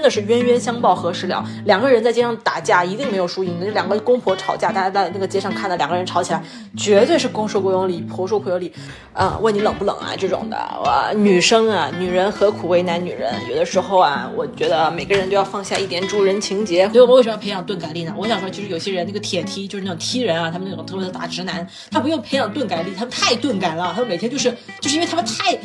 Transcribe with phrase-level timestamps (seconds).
[0.00, 1.44] 真的是冤冤相报何时了？
[1.66, 3.66] 两个人在街上打架，一定没有输赢的。
[3.72, 6.42] 两个公婆吵架，大家在那个街上看到两个人吵起来，
[6.74, 8.72] 绝对是公说公有理，婆说婆有理。
[9.12, 10.14] 啊，问你冷不冷啊？
[10.16, 13.30] 这种的，哇，女生啊，女人何苦为难女人？
[13.50, 16.88] 有的时候啊，我觉得每个人都要放下一点助人情节。
[16.88, 18.14] 所以我们为什么要培养钝感力呢？
[18.16, 25.58] 我想说，其实有些人那个铁踢，就是那种踢人啊，他们那种特别的大直男，他不用培养钝感力，他们太钝感了，他们每天就是就是因为他们太。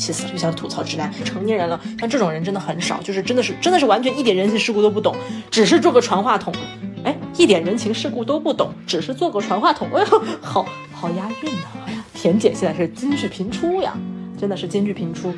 [0.00, 0.30] 气死了！
[0.32, 1.12] 就想吐槽直男。
[1.24, 5.14] 成年人了，像这种人真的很少，就是真的是真的是完全一点人情世故都不懂，
[5.50, 6.52] 只是做个传话筒。
[7.04, 9.88] 哎，一点人情世故都不懂，只是做个传话筒。
[9.94, 11.66] 哎呦，好好押韵呐！
[11.86, 13.94] 哎呀，田姐现在是金句频出呀，
[14.38, 15.34] 真的是金句频出。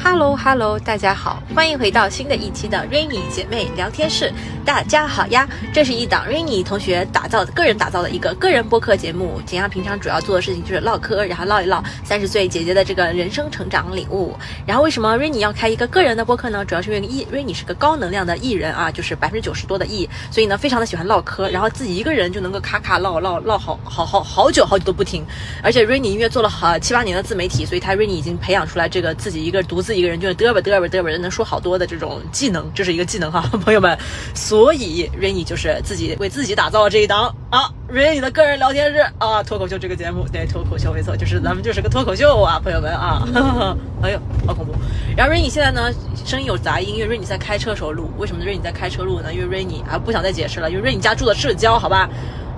[0.00, 4.32] Hello，Hello，大家好，欢迎回到新的一期的 Rainy 姐妹聊天室。
[4.64, 9.40] 大家好呀，这是一档 Rainy 同学打造的个人打造的一个个人播客节目。
[9.44, 14.36] 简阳平常主要做的事情就是唠嗑，然后唠一唠三十岁姐姐的这个人生成长领悟。
[14.64, 16.64] 然后为什么 Rainy 要开一个个人的播客呢？
[16.64, 25.24] 主要是因为 E Rainy 是个高能量的艺人啊，就是百分之九十多的 E，所以呢非常的喜欢唠嗑，然后自己一个人就能够咔咔唠唠唠好好好好久好久都不停。
[25.62, 29.87] 而且 Rainy 因为做了好七八年的自媒体，所以他 Rainy 已经培养出来这个自己一个独自。
[29.88, 33.96] 自己一个人就是嘚吧嘚吧嘚吧，能说好多的这种技能，这是一个技能哈， 朋友们。
[34.34, 43.26] 所以 Rainy 就是自己为自己打造了这一档啊，Rainy 的个人聊天室啊，脱口秀这个节目，对，脱口秀没错，就是咱们就是个脱口秀啊，朋友们啊。
[44.04, 44.74] 哎呦，好恐怖。
[45.16, 45.90] 然后 Rainy 现在呢，
[46.22, 48.10] 声音有杂音，因为 Rainy 在开车时候录。
[48.18, 49.32] 为什么 Rainy 在开车录呢？
[49.32, 52.10] 因为 Rainy 啊，不想再解释了，因为 Rainy 家住的市郊，好吧？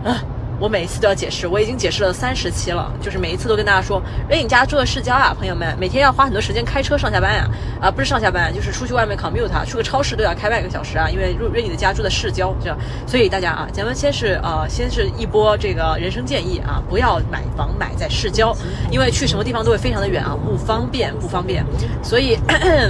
[0.04, 0.18] 啊。
[0.60, 7.48] 我每一次都要解释，我已经解释了三十期了，就是每一次都跟大家说，瑞颖家住的市郊啊，朋友们，每天要花很多时间开车上下班呀，
[7.80, 18.54] 啊，不是上下班，就是出去外面 commute，啊去个超市都要开半个小时啊，因为瑞瑞颖的家住的市郊，这样，所以大家啊，咱们先是呃，先是一波这个人生建议啊，不要买房买在市郊，
[18.90, 21.64] 因为去什么地方都会非常的远啊，不方便，不方便，
[22.02, 22.36] 所以，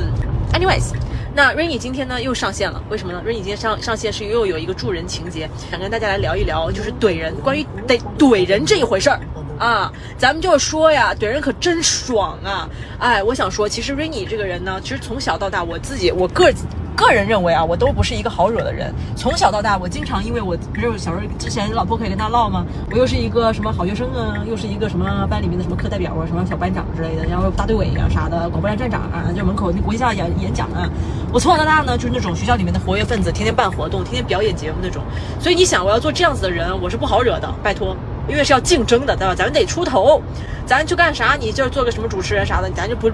[0.52, 0.90] anyways。
[1.34, 9.20] 那 Rainy 今天呢又上线了，为什么呢？Rainy 今天上上线是又有一个助人情节，想跟大家来聊一聊，就是怼人，关于得怼人这一回事儿
[9.58, 9.92] 啊。
[10.18, 12.68] 咱们就说呀，怼人可真爽啊！
[12.98, 16.52] 哎，我想说，其实 Rainy 这个人呢，其实从小到大，我自己我个。
[17.00, 18.92] 个人认为啊，我都不是一个好惹的人。
[19.16, 22.64] 从小到大，我经常因为我不是小时候之前老婆可以跟他唠吗？
[22.90, 30.88] 我又是一个什么好学生啊，又是一个什么班里面的什么课代表啊，什么小班长之类的，然后大队委啊啥的，广播站站长啊，就门口那国际校演演讲啊。
[31.32, 35.02] 我从小到大呢，就是那种学校里面的活跃分子，天天办活动，天天表演节目那种。
[35.38, 37.96] 所以你想，我要做这样子的人，我是不好惹的，拜托，
[38.28, 39.34] 因为是要竞争的，对吧？
[39.34, 40.20] 咱们得出头，
[40.66, 41.36] 咱去干啥？
[41.38, 43.08] 你就是做个什么主持人啥的，咱就不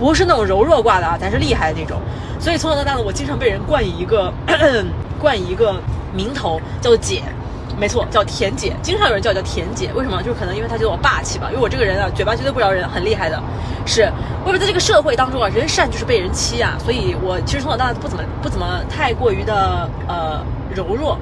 [0.00, 2.00] 不是那种柔弱挂的啊，咱是厉害的那种。
[2.40, 4.32] 所以从小到大呢，我经常被人冠以一个
[5.20, 5.74] 冠以一个
[6.14, 7.22] 名头，叫做姐，
[7.78, 8.74] 没错，叫田姐。
[8.80, 10.22] 经常有人叫我叫田姐，为什么？
[10.22, 11.48] 就是可能因为他觉得我霸气吧。
[11.50, 13.38] 因为我这个人啊，嘴巴绝对不饶人，很厉害的。
[13.84, 14.10] 是，
[14.46, 16.78] 为什么在这个社会当中啊，人善就是被人欺啊。
[16.82, 20.42] 所以我其实从小到大不怎么不怎么太过于的呃
[20.74, 21.18] 柔弱。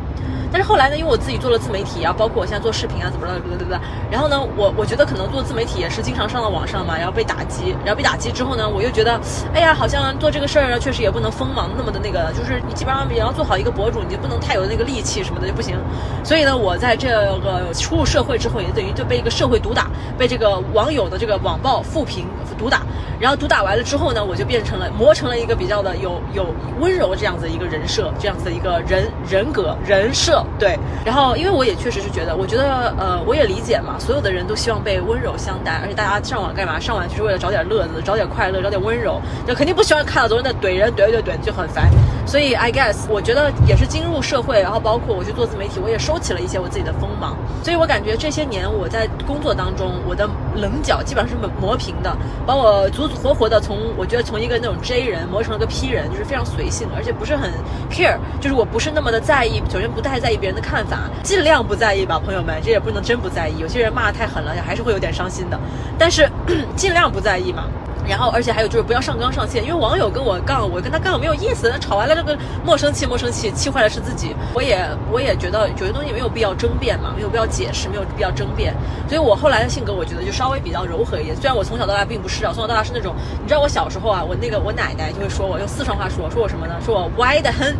[0.51, 3.79] 但是后来呢，因为我自己做了自媒体啊，包括我现在做视频啊，怎么着，对不对。
[4.11, 9.21] 然后呢，我我觉得可能做自媒体也是经常上到网上嘛，然后被打击，然后被打击之后呢，我又觉得，
[9.53, 15.77] 哎呀，好像做这个事儿呢确实也不能锋芒那么的那个，就是你基本上也要做好一个博主，你就不能太有那个戾气什么的就不行。
[16.25, 22.27] 所以呢，我在这个初入社会之后，也等于就被一个社会毒打，被这个网友的这个网暴负评
[22.59, 22.83] 毒打。
[23.21, 26.47] 然后毒打完了之后呢，我就变成了磨成了一个比较的有有
[26.79, 30.38] 温柔这样子一个人设，这样子的一个人人格人设。
[30.59, 36.79] 对，然后因为我也确实是觉得，我觉得呃，我也理解嘛，所有的人都希望被温柔相待，而且大家上网干嘛？
[36.81, 41.91] 上网就是为了找点乐子，找点快乐，找点温柔，就肯定不希望看到总是在怼人，怼怼怼就很烦。
[42.27, 47.37] 所以 I guess 我觉得也是进入社会，然后包括我去做自媒体，我也收起了一些我自己的锋芒。
[47.63, 52.15] 所以我感觉这些年我在工作当中，我的棱角基本上是磨磨平的，
[52.47, 57.51] 把我足足活活的从我觉得从一个那种 J 人磨成了个 P 人，就是非常随性，而且不是很
[57.91, 65.59] care，就是我不是那么的在意，首先不太在在意别人的看法，尽量不在意吧，朋友们，这也不能真不在意，有些人骂的太狠了，还是会有点伤心的，
[65.99, 66.31] 但是
[66.77, 67.65] 尽量不在意嘛。
[68.07, 71.73] 然后，而且还有就是不要上纲上线，因为网友跟我杠，我跟他杠没有意思。
[71.81, 74.37] 吵完了这个莫生气，莫生气，气坏了是自己。
[74.53, 78.75] 我也我也觉得有些东西没有必要争辩嘛，没有必要解释，没有必要争辩。
[79.09, 81.35] 所以我后来的性格，我觉得就稍微比较柔和一点。
[81.37, 86.75] 虽然我从小到大并不是啊，从小到大是那种，你知道我小时候啊，我那个我奶奶就会说我用四川话说，说我什么呢？
[86.85, 87.75] 说我歪的很。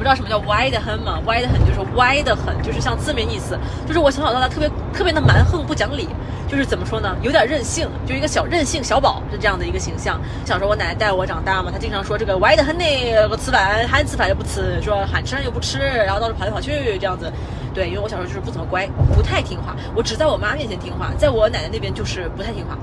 [0.00, 1.20] 你们知道什么叫歪的很吗？
[1.26, 3.54] 歪的很就是歪的很，就是像字面意思，
[3.86, 6.08] 就是我从小到大特别特别的蛮横不讲理。
[6.48, 10.18] 就是怎么说呢，有点任性，就一个小任性小宝是这样的一个形象。
[10.44, 12.84] 小时候我奶奶带我长大嘛，她经常说这个歪的很呢，
[13.30, 17.30] 我吃饭喊吃饭又不吃，说喊吃饭又不吃，然后到处跑来跑去这样子。
[17.74, 22.78] 对，因为我小时候就是不怎么乖，不太听话，我只在我妈面前听话，在我奶奶那边就是不太听话。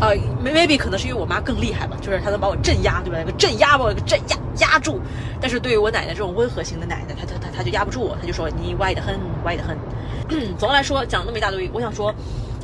[0.00, 3.18] 呃，maybe 可能是因为我妈更厉害吧，就是她能把我镇压，对吧？
[3.18, 5.00] 那个镇压把我个镇压压住。
[5.40, 9.76] 但是对于我奶奶这种温和型的奶奶，她她她她就压不住我，她就说你歪得很，歪得很。
[10.28, 12.14] 嗯 总的来说，讲那么一大堆，我想说。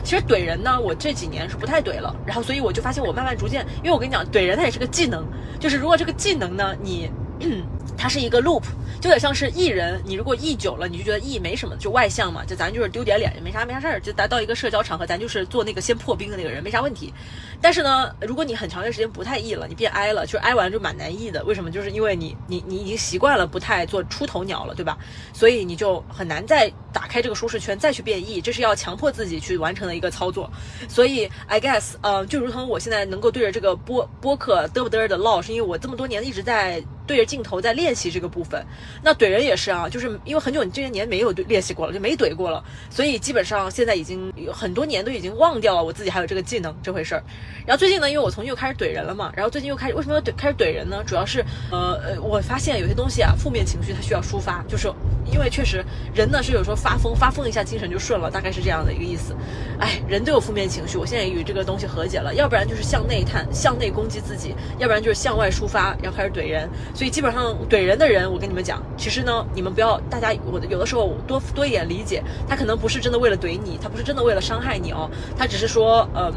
[0.04, 5.26] 其实怼人呢，我这几年是不太怼了，然后所以我就发现我慢慢逐渐，因为我跟你讲，怼人它也是个技能，
[5.58, 7.10] 就是如果这个技能呢，你。
[7.96, 8.62] 它是一个 loop，
[9.00, 17.12] 就有点像是艺人，你如果艺久了，你就觉得艺没什么，就外向嘛，就咱就是丢点脸，没啥没啥事儿，就咱到一个社交场合，咱就是做那个先破冰的那个人，没啥问题。
[17.60, 21.42] 但是呢，如果你很长一段时间不太 E 了，你变 I 了，就是 I 完就蛮难 E 的。
[21.44, 21.70] 为什么？
[21.70, 24.98] 就是因为你你你已经习惯了不太做出头鸟了，对吧？
[25.32, 30.50] 所以你就很难再打开这个舒适圈，再去变 E，，这是要强迫自己去完成的一个操作。
[30.88, 36.82] 所以 I guess，呃，就如同我现在能够对着这个播播客嘚不嘚的唠，是因为我这么多年一直在。
[37.06, 38.66] 对着镜头在练习这个部分，
[39.00, 47.22] 那怼人也是啊，就是因为很久你这些年没有对练习过了，就没怼过了，所以基本上现在已经很多年都已经忘掉了我自己还有这个技能这回事儿。
[47.66, 51.02] 然后最近呢，因为我从又开始怼人了嘛，然后最近又开始为什么要怼开始怼人呢？
[51.04, 54.92] 主要是呃呃，我发现有些东西啊，负面情绪它需要抒发，就是
[55.32, 55.84] 因为确实
[56.14, 59.34] 人呢是有时候发疯发疯一下精神就顺了，大概是这样的一个意思。
[59.80, 66.68] 哎，人都有负面情绪，我现在与这个东西和解了，要不然就是向内探向内攻击自己，要不然就是向外抒发，然后开始怼人。
[66.94, 76.32] 所以基本上怼人的人，我跟你们讲，其实呢，你们不要大家，我有的时候多多一点理解，他可能不是真的为了怼你，他不是真的为了伤害你哦，他只是说，嗯，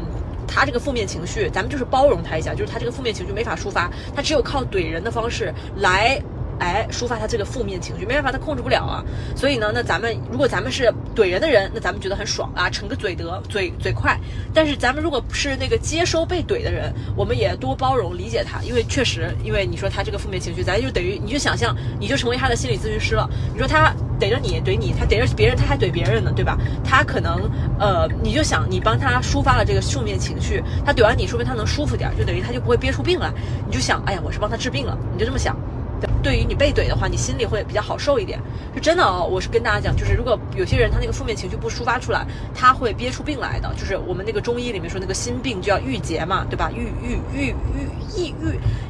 [0.50, 6.20] 他这个负面情绪，咱们就是包容他一下，就是他这个负面情绪没法抒发，他只有靠怼人的方式来。
[6.60, 9.02] 哎，抒发他这个负面情绪，没办法，他控制不了啊。
[9.34, 14.18] 所以呢，那咱们如果咱们是怼人的人，那咱们觉得很爽啊，逞个嘴德，嘴嘴快。
[14.54, 23.28] 但是咱们如果是那个接收被怼的人，我们也多包容理解他，因为确实，因为你说他这个负面情绪，咱就等于你就想象，你就成为他的心理咨询师了。
[23.52, 26.58] 你说他逮着你怼你，他逮着别人他还怼别人呢，对吧？
[26.84, 33.32] 他可能呃，你就想你帮他抒发了这个负面情绪，他怼完你，说明他能舒服点，就等于他就不会憋出病来。
[33.66, 35.56] 你就想，哎呀，我是帮他治病了，你就这么想。
[36.22, 38.38] 对于你被怼的话，你心里会比较好受一点，
[38.74, 39.26] 就真的哦。
[39.30, 43.72] 我是跟大家讲，就是如果有些人他那个负面情绪不抒发出来，他会憋出病来的。
[43.76, 46.70] 就是我们那个中医里面说那个心病就要郁结嘛，对吧？
[46.74, 47.54] 郁郁郁郁
[48.14, 48.34] 抑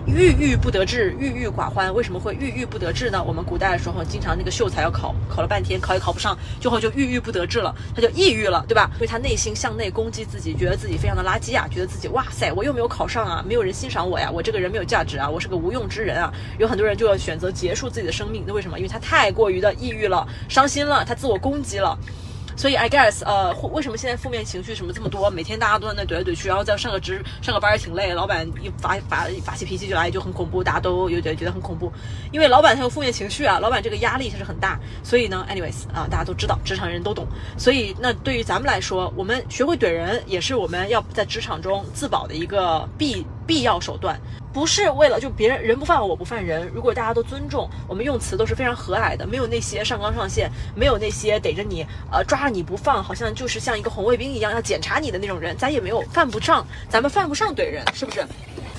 [0.06, 1.94] 郁郁郁不得志，郁郁寡欢。
[1.94, 3.22] 为什么会郁郁不得志呢？
[3.22, 8.90] 我们古代的时候经常那个秀才要考，考了半天考也考不上，最后就郁郁不得志了，他就抑郁了，对吧？
[8.94, 16.32] 因为他内心向内攻击自己，觉得自己非常的垃圾啊，觉得自己哇塞，我又没有考上啊，没有人欣赏我呀，我这个人没有价值啊，我是个无用之人啊。
[16.58, 17.20] 有很多人就要。
[17.20, 18.78] 选择结束自己的生命，那为什么？
[18.78, 21.94] 因为他太过于的抑郁了，伤心了，他自我攻击了。
[22.56, 25.30] 所以，I guess，呃，为什么现在负面情绪什么这么多？
[25.30, 28.14] 每天大家都在那怼来怼去，然后再上个职、上个班也挺累。
[28.14, 31.92] 老板一发发发起脾气就来，就很恐怖，大家都有点觉得很恐怖。
[32.32, 34.80] 因为老板他有负面情绪啊，老板这个压力其实很大。
[35.02, 37.26] 所以呢，anyways，啊，大家都知道，职场人都懂。
[37.58, 44.16] 所以，那对于咱们来说，我们学会怼人，也是我们要在职场中自保的一个必必要手段。
[44.52, 46.70] 不是为了就别人人不犯我，我不犯人。
[46.72, 58.24] 如果大家都尊重，我们用词都是非常和蔼的，没有那些上纲上线，没有那些逮着你呃抓着你不放，好像就是像一个红卫兵一样要检查你的那种人，咱也没有犯不上，咱们犯不上怼人，是不是？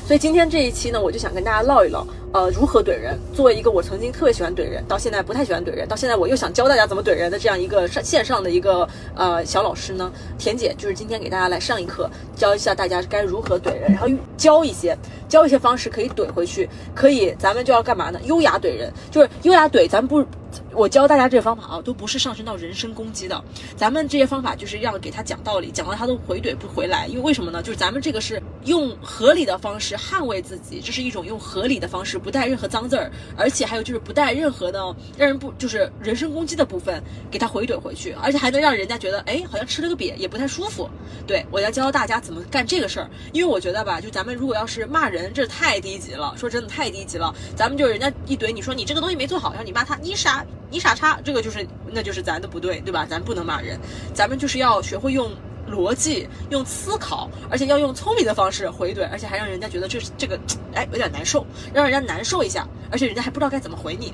[0.05, 3.17] 所以今天这一期呢，我就想跟大家唠一唠，呃，如何怼人。
[3.33, 14.97] 作为一个我曾经特别喜欢怼人，到现在不太喜欢怼人，到现在我又想教大家怎么怼人的这样一个上线上的一个呃小老师呢，田姐就是今天给大家来上一课，教一下大家该如何怼人，然后教一些
[15.29, 18.19] 教一些方式可以怼回去，可以咱们就要干嘛呢？
[18.25, 20.25] 优雅怼人，就是优雅怼，咱不。
[20.73, 23.43] 我教大家这些方法啊，都不是上升到人身攻击的。
[23.75, 27.07] 咱们这些方法就是要给他讲道理，讲到他都回怼不回来。
[27.07, 27.61] 因为为什么呢？
[27.61, 34.79] 就是咱们这个是用合理的方式捍卫自己，这是一种用合理的方式，不带任何脏字儿，而且还有就是不带任何的
[35.17, 40.89] 让人不就是人身攻击的部分，给他回怼回去，而且还能让人家觉得哎，好像吃了个瘪，也不太舒服。
[41.27, 46.33] 对我要教大家怎么干这个事儿，因为我觉得吧，就咱们如果要是骂人，这太低级了。
[46.37, 47.33] 说真的，太低级了。
[47.55, 50.45] 咱们就是人家一怼，你说你这个东西没做好，然后你骂他，你傻。
[50.71, 53.05] 你傻叉，这个就是，那就是咱的不对，对吧？
[53.07, 53.77] 咱不能骂人，
[54.13, 55.29] 咱们就是要学会用
[55.69, 60.39] 逻辑、用思考，而且要用聪明的方式回怼，而且还让人家觉得这这个，
[60.73, 64.13] 哎，有点难受，让人家难受一下，而且人家还不知道该怎么回你。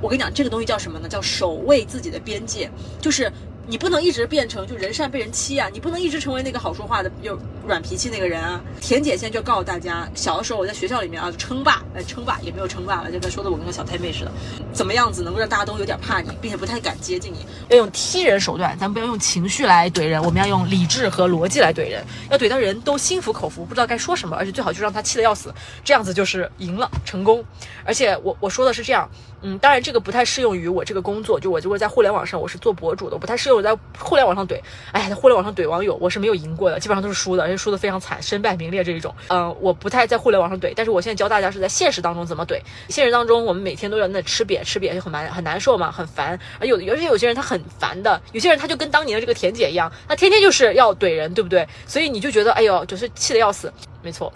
[0.00, 1.06] 我跟你讲，这个东西叫什么呢？
[1.08, 3.30] 叫守卫自己的边界，就是。
[3.70, 5.68] 你不能一直变成就人善被人欺啊！
[5.72, 8.60] 你不能一直成为那个好说话的又软脾气那个人啊！
[8.80, 14.32] 田姐现在就告诉大家，小的时候我在学校里面啊称霸，哎称霸也没有称霸了，就跟说的我跟个小太妹似的，
[14.72, 17.46] 怎么样子能够让大家都有点怕你，并且不太敢接近你？
[17.68, 27.44] 要用踢人手段，咱们不要用情绪来怼人，我们要用理智和逻辑来怼人，要怼到人都心服口服，不知道该说什么，而且最好就让他气得要死，这样子就是赢了，成功。
[27.84, 29.08] 而且我我说的是这样。
[29.42, 34.60] 嗯，当然这个不太适用于我这个工作，就我如果在互联网上我是做博主的，我不太适用在互联网上怼。
[34.92, 39.14] 哎，在互联网上怼网友，我是没有赢过的，基本上都是输的，而且输的非常惨，身败名裂这一种。
[39.28, 42.60] 嗯，我不太在互联网上怼，但是我现在教大家是在现实当中怎么怼。
[42.88, 46.38] 现实当中，我们每天都要那吃瘪吃瘪，就很难很难受嘛，很烦。
[46.58, 51.66] 而有有些有些人他很烦的，有些人他就跟当年的这个田姐一样，他天天就是要怼人，对不对？
[51.86, 53.72] 所以你就觉得哎呦，就是气得要死。
[54.02, 54.30] 没错。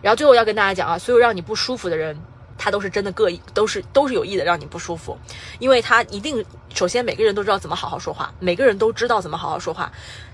[0.00, 2.18] 然后最后要跟大家讲啊，所有让你不舒服的人。
[2.56, 5.18] 他都是真的各意，都是都是有意的让你不舒服，
[5.58, 6.44] 因为他一定
[6.74, 9.90] 首先每个人都知道怎么好好说话，每个人都知道怎么好好说话。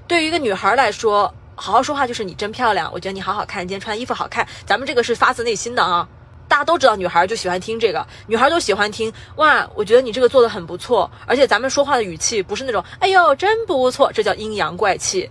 [0.06, 4.46] 对于一个女孩来说，好好说话就是你真漂亮，我觉得你好好看，今天穿的衣服好看。
[4.64, 6.08] 咱们这个是发自内心的啊，
[6.46, 15.28] 大家都知道女孩就喜欢听这个，女孩都喜欢听哇，我觉得你这个做的很不错，而且咱们说话的语气不是那种哎呦真不错，这叫阴阳怪气。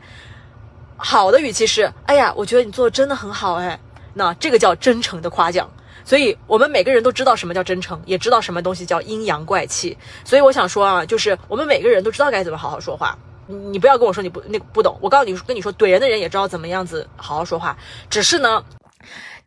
[0.98, 3.79] 好的语气是哎呀，我觉得你做的真的很好哎，
[4.13, 5.70] 那这个叫真诚的夸奖。
[6.07, 9.97] 所以，我们每个人都知道什么叫真诚，也知道什么东西叫阴阳怪气。
[10.23, 13.17] 所以，我想说啊，就是我们每个人都知道该怎么好好说话。
[13.47, 17.77] 你不要跟我说你不那个不懂，我告诉你，跟你说怼人的人也知道怎么样子好好说话，
[18.09, 18.63] 只是呢。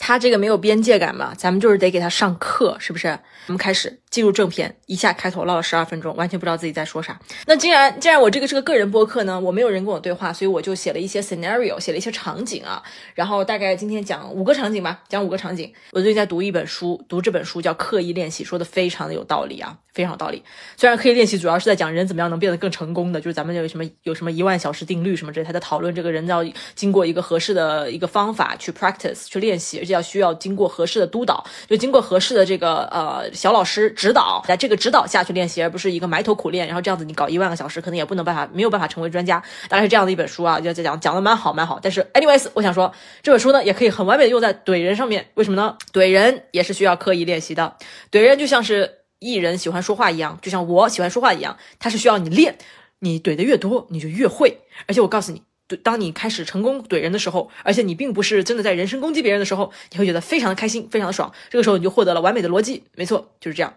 [0.02, 3.08] 他这个没有边界感嘛，咱们就是得给他上课，是不是？
[3.48, 7.18] 我们开始进入正片，一下开头唠了十二分钟，完全不知道自己在说啥。
[7.46, 12.82] 那既然既然我这个是个个人播客呢，我没有人跟我对话，所以我就写了一些 scenario，写了一些场景啊。
[13.14, 15.72] 然后大概今天讲五个场景吧，讲五个场景。
[15.92, 20.42] 我最近在读一本书，读这本书叫《刻意练习》，说的非常的有道理啊，非常有道理。
[20.76, 29.78] 虽然刻意练习主要是在讲人怎么样能变得更成功的，就是咱们有什么有什么一万小时定律什么之类，他在讨论这个人要经过一个合适的一个方法去 practice 去练习。
[29.78, 36.66] 而且要需要经过合适的督导，就经过合适的这个呃小老师指导，在这个指导下去练习，而不是一个埋头苦练。
[36.66, 39.42] 然后这样子你搞一万个小时，可能也不能办法，没有办法成为专家。
[39.68, 41.78] 大概是这样的一本书啊，就在讲讲的蛮好蛮好。
[41.82, 42.90] 但是 anyways，我想说
[43.22, 45.26] 这本书呢，也可以很完美的用在怼人上面。
[45.34, 45.76] 为什么呢？
[45.92, 47.76] 怼人也是需要刻意练习的。
[48.10, 52.56] 怼人就像是艺人喜欢说话一样，就像我喜欢说话一样，它是需要你练。
[53.00, 54.60] 你怼的越多，你就越会。
[54.86, 55.42] 而且我告诉你。
[55.76, 61.32] 当你开始成功怼人的时候，而且你并不是真的在人身攻击别人的时候，你会觉得非常的开心，非常的爽。
[61.48, 63.72] 这个时候你就获得了完美的逻辑，没错，就是这样。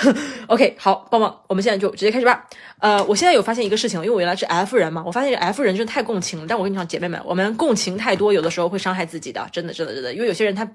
[0.48, 2.46] OK，好，棒棒，我们现在就直接开始吧。
[2.78, 6.46] 呃，我现在有发现一个事情，因为我原来是 F 人嘛，我发现这 F 人真的太共情了。
[6.48, 10.14] 但我跟你讲，姐妹们，我们共情太多，有的时候会伤害自己的，真的，真的，真的。
[10.14, 10.70] 因为有些人他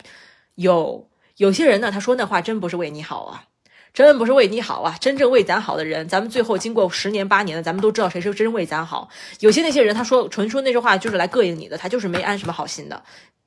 [0.56, 3.46] 有，有些人呢，他说那话真不是为你好啊。
[3.94, 4.98] 真不是为你好啊！
[5.00, 9.08] 真正为咱好的人，咱们最后经过十年八年的，咱们都知道谁是真为咱好。
[9.40, 13.04] 有些那些人，他说纯说那句话就是来膈应你的，他就是没安什么好心的。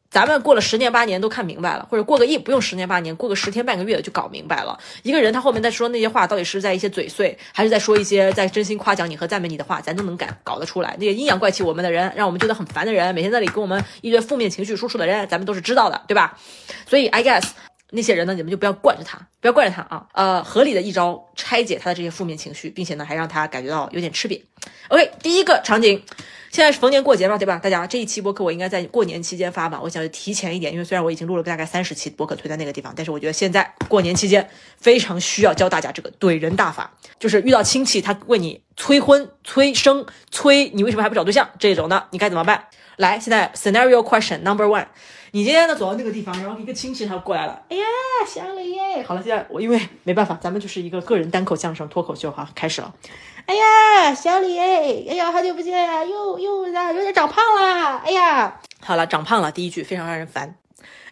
[0.09, 4.79] 咱们过了十年八年都看明白了，或者过个亿不用十年八年，过个十天半个月的就搞明白了。
[5.03, 10.95] 一个人他后面在说那些话，到底是在一些嘴碎，还是在说一些在真心夸奖你和赞美你的话，咱都能敢搞得出来。
[11.01, 16.39] 那些阴阳怪气我们的人，让我们觉得很烦的人，每天在那里跟我们一堆负面情绪输出的人，咱们都是知道的，对吧？
[16.87, 17.49] 所以 I guess。
[17.91, 20.07] 那些人呢，你们就不要惯着他，不要惯着他啊！
[20.13, 24.43] 呃，合理的一招拆解他的这些负面情绪，并且呢，还让他感觉到有点吃瘪。
[24.89, 26.03] OK，第一个场景，
[26.51, 27.59] 现在是逢年过节嘛，对吧？
[27.59, 29.81] 大家这一期播客我应该在过年期间发吧？
[29.81, 42.65] 我想提前一点，因为虽然我已经录了大概三十期播客推在那个地方，但是我觉得现在过年期间非常需要教大家这个怼人大法，就是遇到亲戚他问你催婚、催生、催你为什么还不找对象这种的，你该怎么办？
[42.97, 44.87] 来，现在 scenario question number one。
[45.37, 47.85] 你今天呢走到那个地方，然后一个亲戚他过来了，哎呀，
[48.27, 49.05] 小李耶！
[49.07, 52.95] 好了，现在我因为没办法，咱们就是一个个人单口相声脱口秀哈，开始了。
[53.45, 57.99] 哎呀，小李哎，哎呀，好久不见呀，又又呀，有点长胖了。
[57.99, 60.57] 哎呀，好了，长胖了，第一句非常让人烦。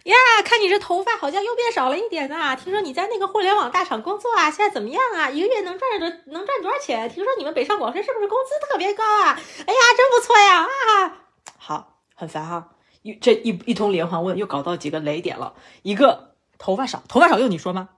[0.05, 2.55] 呀，看你这头发好像又变少了一点呐。
[2.55, 5.29] 听说你在那个互联网大厂工作啊，现在怎么样啊？
[5.29, 7.07] 一个月能赚多能赚多少钱？
[7.11, 9.39] 听说你们北上广深是不是工资特别高啊？
[9.67, 11.17] 哎呀，真不错呀啊！
[11.59, 12.69] 好，很烦哈。
[13.05, 15.53] 一这一一通连环问，又搞到几个雷点了。
[15.83, 17.89] 一个头发少，头发少用你说吗？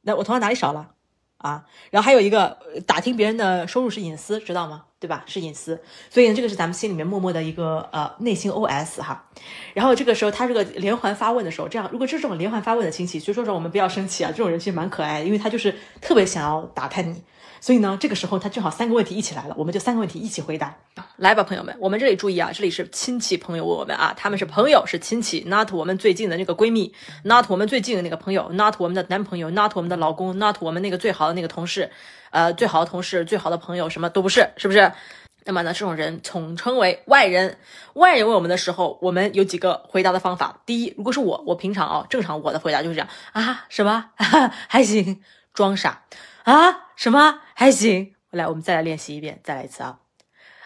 [0.00, 0.92] 那我头发哪里少了
[1.36, 1.66] 啊？
[1.90, 4.84] 然后还有一个打听别人的收入是隐私，知道吗？
[4.98, 5.22] 对吧？
[5.26, 5.82] 是隐私。
[6.08, 9.28] 所以呢，这个是咱们心里面默默的一个呃内心 OS 哈。
[9.74, 14.30] 然后这个时候他这个连环发问的时候，这样如果这种连环发问的亲戚，所以说说我们不要生气啊。
[14.30, 17.22] 这种人其实蛮可爱的，因为他就是特别想要打探你。
[17.66, 20.72] 所以呢，这个时候他正好三个问题一起来了，我们就三个问题一起回答。
[21.16, 26.94] 来吧，朋友们，我们这里注意啊，这里是亲戚朋友问我们啊，他们是朋友，是亲戚，not 我们最近的那个闺蜜
[27.24, 31.90] ，not 我们最近的那个朋友，not 我们的男朋友，not 我们的老公，not 我们那个最好的那个同事，
[32.30, 34.92] 呃，最好的同事，最好的朋友，什么都不是，是不是？
[35.44, 37.58] 那么呢，这种人统称为外人。
[37.94, 40.60] 外人问我们的时候，我们有几个回答的方法。
[40.64, 44.10] 第一，如果是我，我平常啊，正常我的回答就是这样啊，什么
[44.68, 45.20] 还行，
[45.52, 46.02] 装傻
[46.46, 48.14] 啊，什么还行。
[48.30, 49.98] 来，我们再来练习一遍，再来一次啊。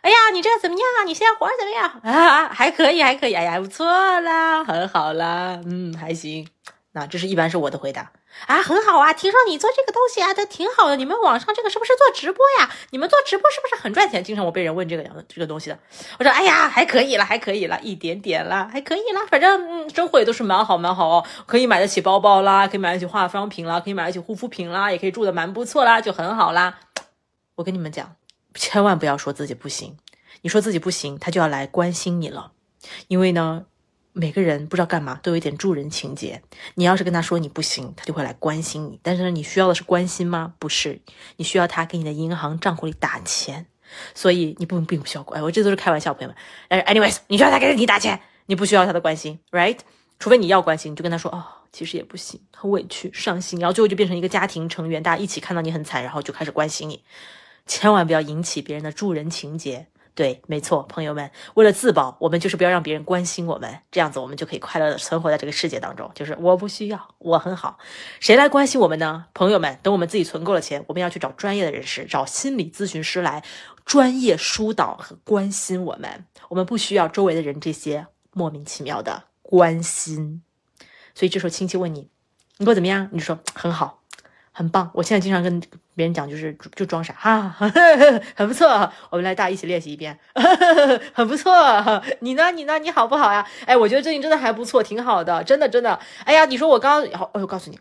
[0.03, 1.05] 哎呀，你这怎么样啊？
[1.05, 2.49] 你现在活怎么样啊？
[2.53, 3.33] 还可以，还可以。
[3.33, 3.87] 哎呀，不错
[4.21, 6.47] 啦，很好啦，嗯，还行。
[6.93, 8.13] 那这是一般是我的回答。
[8.47, 9.13] 啊，很好啊！
[9.13, 10.97] 听说你做这个东西啊，都挺好的。
[10.97, 12.71] 你们网上这个是不是做直播呀？
[12.91, 14.25] 你们做直播是不是很赚钱？
[14.25, 15.79] 经常我被人问这个样这个东西的，
[16.19, 19.21] 我说，哎呀，还可以了，还可以了，一点点啦，还可以啦。
[19.29, 26.79] 反正嗯，生活也都是蛮好蛮好哦，可以买得起包包啦，可以买得起化妆品啦，可以买得起护肤品啦，也可以住的蛮不错啦，就很好啦。
[27.57, 28.17] 我跟你们讲，
[28.55, 29.99] 千万不要说自己不行，
[30.41, 32.53] 你说自己不行，他就要来关心你了，
[33.09, 33.67] 因为呢。
[34.21, 36.43] 每个人不知道干嘛都有一点助人情节。
[36.75, 39.01] 你要是跟他说你不行，他就会来关心你。
[39.03, 40.53] 但是呢，你需要的是关心吗？
[40.59, 41.01] 不是，
[41.37, 43.65] 你需要他给你的银行账户里打钱。
[44.15, 45.43] 所以你不并不需要关。
[45.43, 46.37] 我这都是开玩笑，朋友们。
[46.69, 49.79] 但是，anyways，你需要他给你打钱，你不需要他的关心，right？
[50.19, 57.03] 除非你要关心，你就跟他说哦，其实也不行，很委屈、伤心，然后最后就变成一个家庭成员，大家一起看到你很惨，然后就开始关心你。
[57.67, 59.87] 千万不要引起别人的助人情节。
[60.15, 66.11] 对，没错，朋友们，为了自保，我们就是不要让别人关心我们，这样子我们就可以快乐的存活在这个世界当中。
[66.15, 67.79] 就是我不需要，我很好，
[68.19, 69.27] 谁来关心我们呢？
[69.33, 73.43] 朋友们，等我们自己存够了钱，我们要去找专业的人士，找心理咨询师来
[73.85, 76.27] 专业疏导和关心我们。
[76.49, 80.43] 我们不需要周围的人这些莫名其妙的关心。
[81.15, 82.11] 所以这时候亲戚问你，
[82.59, 83.09] 你过怎么样？
[83.13, 84.00] 你就说很好。
[84.61, 85.59] 很棒，我现在经常跟
[85.95, 87.49] 别人讲，就是就装傻哈，
[88.37, 88.69] 很不错。
[89.09, 90.19] 我们来大家一起练习一遍，
[91.15, 91.51] 很不错。
[92.19, 92.51] 你呢？
[92.51, 92.79] 你呢？
[92.79, 93.43] 你好不好呀？
[93.65, 95.99] 哎，我觉得最近真的还不错，挺好的，真的真的。
[96.27, 97.79] 哎呀，你说我刚刚好，哎，我告诉你，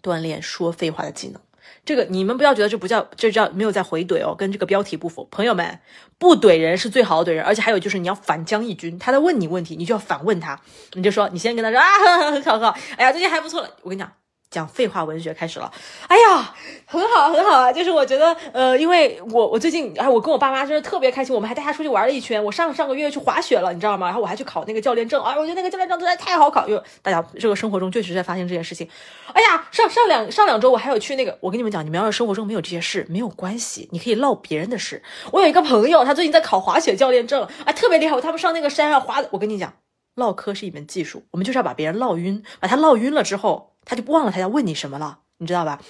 [0.00, 1.38] 锻炼说废话的技能。
[1.84, 5.28] 这个你们不要觉得这不叫，这叫没有在回怼哦，跟这个标题不符。
[5.30, 5.78] 朋友们，
[6.16, 10.58] 不怼人是最好的怼人，而且还有就是你要反将一军，他在问你问题，你就要反问他，
[10.94, 13.68] 你就说，你先跟他说啊，很 好很好，哎呀，最近还不错了。
[13.82, 14.10] 我跟你讲。
[14.50, 15.70] 讲废话文学开始了，
[16.06, 16.54] 哎呀，
[16.86, 17.72] 很好很好啊！
[17.72, 22.42] 就是我觉得，呃，因为我我最近，哎，我跟我爸妈真是特别开心，我们还带他出去玩了一圈。
[22.42, 24.06] 我上上个月去滑雪了，你知道吗？
[24.06, 28.88] 然后我还去考那个教练证，哎，我觉得那个教练证实在太好考，因为大家这个生活中确实在发生这件事情。
[29.34, 35.02] 哎呀，上上两上两周我还有去那个，我跟你们讲，你们要是生活中没有这些事没有关系，你可以唠别人的事。
[35.30, 38.18] 我有一个朋友，他最近在考滑雪教练证，哎，特别厉害。
[38.18, 39.72] 他们上那个山上滑，我跟你讲，
[40.18, 43.76] 唠嗑是一门技术，我们就是要把别人唠晕，把他唠晕了之后。
[43.90, 45.80] 他就忘了他要问你什么了，你知道吧？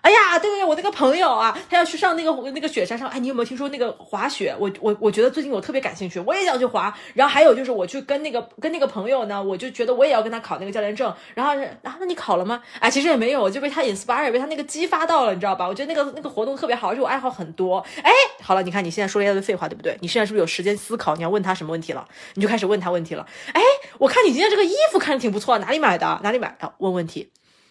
[0.00, 3.08] 哎呀，对对对，我那个朋友啊，他要去上那个那个雪山上。
[3.08, 4.54] 哎，你有没有听说那个滑雪？
[4.58, 6.94] 我我我觉得最近我特别感兴趣，我也想去滑。
[7.14, 11.12] 然后还有就是我去跟那个跟那个朋友呢，我就觉得我也要跟他考那个教练证。
[11.34, 12.62] 然后然后那你考了吗？
[12.80, 15.66] 哎，其实也没有，就被他 inspire，被他那个激发到了，你知道吧？
[15.66, 17.84] 我觉得那个那个活动特别好，而且我爱好很多。
[18.02, 19.96] 哎，好了，你看你现在说了一堆废话，对不对？
[20.00, 22.06] 你现在是不是有时间思考你要问他什么问题了？
[22.34, 23.26] 你就开始问他问题了。
[23.52, 23.60] 哎，
[23.98, 26.20] 我看你今天这个衣服看着挺不错，哪里买的？
[26.22, 26.72] 哪里买的？
[26.78, 27.30] 问问题。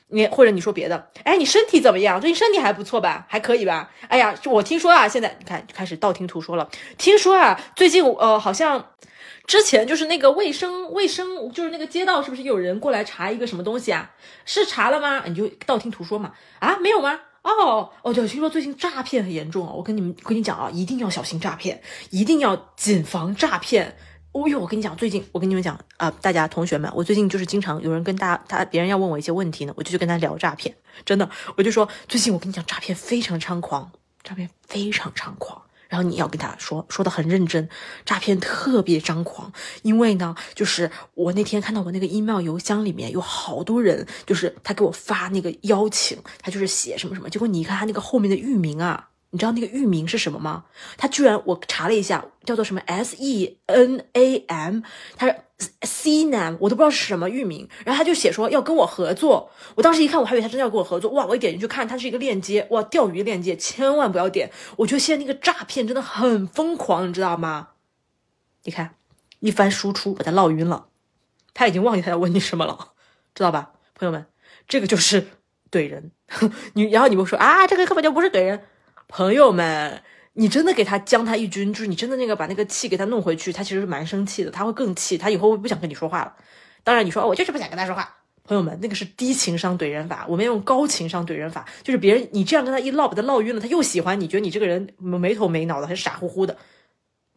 [0.10, 2.20] 你或者你说别的，哎，你身体怎么样？
[2.22, 3.26] 最近身体还不错吧？
[3.28, 3.92] 还可以吧？
[4.08, 6.70] 哎呀，我听说啊，现在你看开始道听途说了。
[6.98, 8.94] 听说啊，最近呃，好像
[9.46, 14.12] 之前就是那个卫生卫生，就是那个街道是不是有人过来查一个什么东西啊？
[14.46, 15.24] 是查了吗？
[15.26, 16.32] 你就道听途说嘛。
[16.60, 17.20] 啊，没有吗？
[17.44, 19.74] 哦哦，对，听说最近诈骗很严重啊。
[19.74, 23.98] 我跟你们跟你讲啊，一定要小心诈骗，一定要谨防诈骗。
[24.38, 33.92] 哦呦，我跟你讲，最近我跟你们讲啊，大家同学们，我最近就是经常有人跟大家，他别人要问我一些问题呢，我就去跟他聊诈骗，真的，我就说最近我跟你讲，诈骗非常猖狂，
[34.24, 37.68] 诈骗非常猖狂，然后你要跟他说说的很认真，
[38.06, 49.10] 诈骗特别张狂，因为呢，就是我那天看到我那个 email 邮箱里面有好多人，就是他给我发那个邀请，他就是写什么什么，结果你一看他那个后面的域名啊。
[49.32, 50.66] 你知道那个域名是什么吗？
[50.98, 54.82] 他居然我查了一下，叫做什么 S E N A M，
[55.18, 55.36] 他是
[55.82, 57.68] C Nam，我都不知道是什么域名。
[57.84, 61.12] 然后他就写说要跟我合作，我当时一看，我还以为他真的要跟我合作。
[61.12, 61.26] 哇！
[61.26, 64.50] 我一点进去看，它是一个链接，哇，钓鱼链接，千万不要点。
[64.78, 67.70] 我觉得现在那个诈骗真的很疯狂，你知道吗？
[68.64, 68.96] 你看，
[69.40, 70.88] 一番输出把他唠晕了，
[71.54, 72.94] 他已经忘记他要问你什么了，
[73.36, 74.26] 知道吧，朋友们？
[74.68, 75.28] 这个就是
[75.70, 76.12] 怼人。
[76.74, 78.64] 你然后你们说啊，这个根本就不是怼人。
[79.08, 86.34] 朋友们，你真的给他将他一军，就是你真的那个把那个气给他弄回去，他其实是蛮生气的，他会更气，他以后会不想跟你说话了。
[86.84, 96.58] 当然，你说哦我就是不想跟他说话，朋友们，那个是低情商怼人法，我们要用高情商怼人法，就是别人你这样跟他一唠，把他唠晕了，他又喜欢你，觉得你这个人没头没脑的，很傻乎乎的。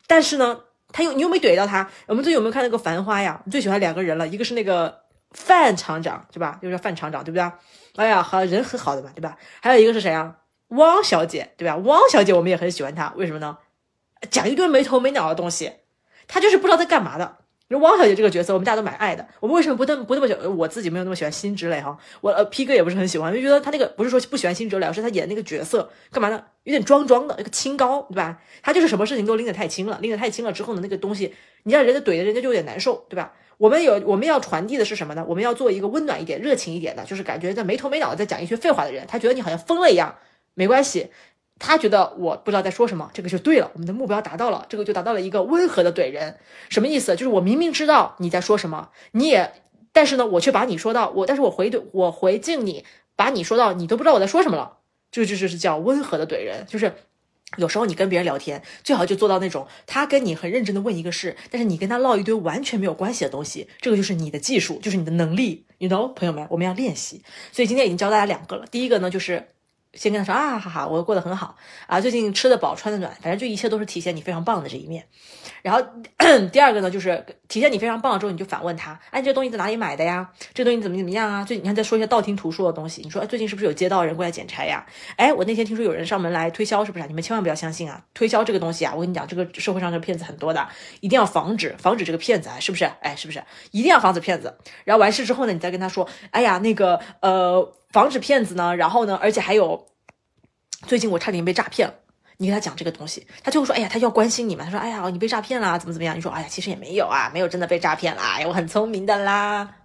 [0.07, 0.61] 但是呢，
[0.93, 1.89] 他又你又没怼到他。
[2.07, 3.43] 我们最近有没有看那个《繁花》呀？
[3.51, 6.59] 最喜欢两个人了，一个是那个范厂长，对吧？
[6.63, 7.53] 又叫范厂长，对不对？
[7.97, 9.37] 哎呀，好人很好的嘛，对吧？
[9.61, 10.37] 还有一个是谁啊？
[10.71, 11.77] 汪小姐，对吧？
[11.77, 13.59] 汪小姐，我们也很喜欢她，为什么呢？
[14.31, 15.73] 讲一堆没头没脑的东西，
[16.27, 17.37] 她就是不知道在干嘛的。
[17.79, 19.25] 汪小姐这个角色，我们大家都蛮爱的。
[19.39, 20.57] 我们为什么不那么不那么喜欢？
[20.57, 26.43] 我自己没有那么喜欢辛芷蕾哈，我呃 P 哥也不是很喜欢，就觉得他那个不是说不喜欢辛芷蕾，而是他演那个角色干嘛呢？
[26.65, 28.43] 有点装装的，那个清高，对吧？
[28.61, 33.33] 他就是什么事情都拎得太轻了，拎得太轻了之后呢，那个东西你让人家怼的，人家就有点难受，对吧？
[33.57, 35.25] 我们有我们要传递的是什么呢？
[35.29, 40.13] 我们要做一个温暖一点、热情一点的，就是感觉在没头没脑的在讲一些废话的人，他觉得你好像疯了一样，
[40.55, 41.11] 没关系。
[41.63, 46.39] 他觉得我不知道在说什么，这个就对了，我们的目标达到了，这个就达到了一个温和的怼人，
[46.71, 47.15] 什么意思？
[47.15, 49.53] 就是我明明知道你在说什么，你也，
[49.93, 54.79] 但是呢，我却把你说到我，但是我回怼我回敬你，把你说到你都不知道我在说什么了，
[55.11, 56.65] 这就是叫温和的怼人。
[56.67, 56.95] 就是
[57.59, 67.23] 有时候你跟别人聊天，最好就做到那种他跟你很认真的问一个事，但是你跟他唠一堆完全没有关系的东西，这个就是你的技术，就是你的能力，you know，朋友们，我们要练习。
[67.53, 69.49] 所以今天已经教大家两个了，第一个呢就是。
[69.95, 75.05] 先跟他说啊，哈哈，我过得很好啊，最近吃得饱，穿得暖，反正就一切都是体现你非常棒的这一面。
[75.63, 75.83] 然后
[76.53, 80.31] 第二个呢，就是体现你非常棒之后，你就反问他，哎，这东西在哪里买的呀？
[80.55, 81.45] 这东西怎么怎么样啊？
[81.45, 84.87] 最你看再说一些道听途说的东西，你说哎，最近是不是有街道人过来捡柴呀？
[85.17, 87.07] 哎，我那天听说有人上门来推销，是不是？
[87.09, 88.03] 你们千万不要相信啊！
[88.15, 90.69] 推销这个东西啊，我跟你讲，这个社会上的骗子很多的，
[91.01, 92.85] 一定要防止防止这个骗子啊，是不是？
[93.01, 93.43] 哎，是不是？
[93.73, 94.57] 一定要防止骗子。
[94.85, 99.87] 然后完事之后呢，你再跟他说，哎呀，那个呃，防止骗子呢，然后呢，而且还有。
[100.87, 101.95] 最近我差点被诈骗了，
[102.39, 109.77] 你跟他讲这个东西，他就会说：“哎呀，他要关心你嘛。”他说：“哎呀，你被诈骗啦，怎么怎么样？”你说：“哎呀，其实也没有啊，没有真的被诈骗啦，哎，我很聪明的啦。”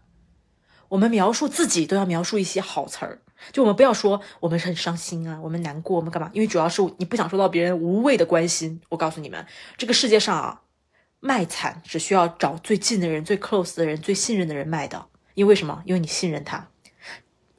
[0.87, 3.19] 我们描述自己都要描述一些好词儿，
[3.51, 6.29] 就我们不要说我们很伤心啊，我们难过，我们干嘛？
[6.31, 8.79] 因为主要是你不想收到别人无谓的关心。
[8.87, 9.45] 我告诉你们，
[9.77, 10.61] 这个世界上啊，
[11.19, 15.07] 卖惨只需要找最近的人、最 close 的人、最信任的人卖的。
[15.33, 15.83] 因为什么？
[15.85, 16.69] 因为你信任他，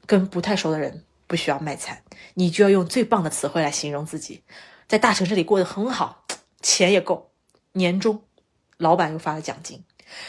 [0.07, 1.03] 跟不太熟的人。
[1.29, 2.03] 不需要卖惨，
[2.35, 4.43] 你就要用最棒的词汇来形容自己，
[4.87, 6.23] 在大城市里过得很好，
[6.61, 7.31] 钱也够，
[7.73, 8.21] 年终，
[8.77, 9.83] 老板又发了奖金，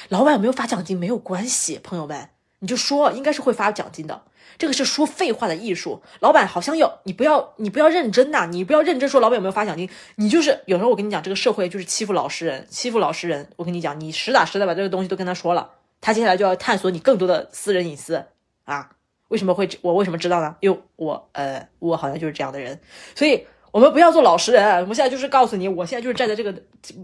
[0.09, 4.23] 老板有没有发奖金没有关系，朋友们，你就说应该是会发奖金的，
[4.59, 18.25] 这个是说废话的艺术，老板好像有，你不要你不要认真呐，你不要认真说老板有没有发奖金，你就是有时候我跟你讲，这个社会就是欺负老实人，欺负老实人，我跟你讲，你实打实的把这个东西都跟他说了，他接下来就要探索你更多的私人隐私
[18.65, 18.91] 啊。
[19.29, 20.57] 为什么会我为什么知道呢？
[20.61, 22.79] 因为我呃，我好像就是这样的人，
[23.15, 24.81] 所以我们不要做老实人。
[24.81, 26.53] 我们现在就是告诉你，我现在就是站在这个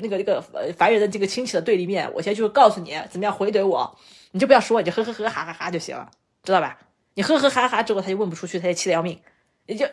[0.01, 0.43] 那个那个
[0.77, 2.11] 凡人的这个亲戚的对立面。
[2.15, 3.99] 我现在就是告诉你怎么样回怼我，
[4.33, 6.11] 你就不要说，你就呵呵呵哈哈哈就行了，
[6.43, 6.79] 知道吧？
[7.15, 9.21] 你呵呵哈哈之后，他就问不出去，他就气得要命，
[9.67, 9.87] 你就。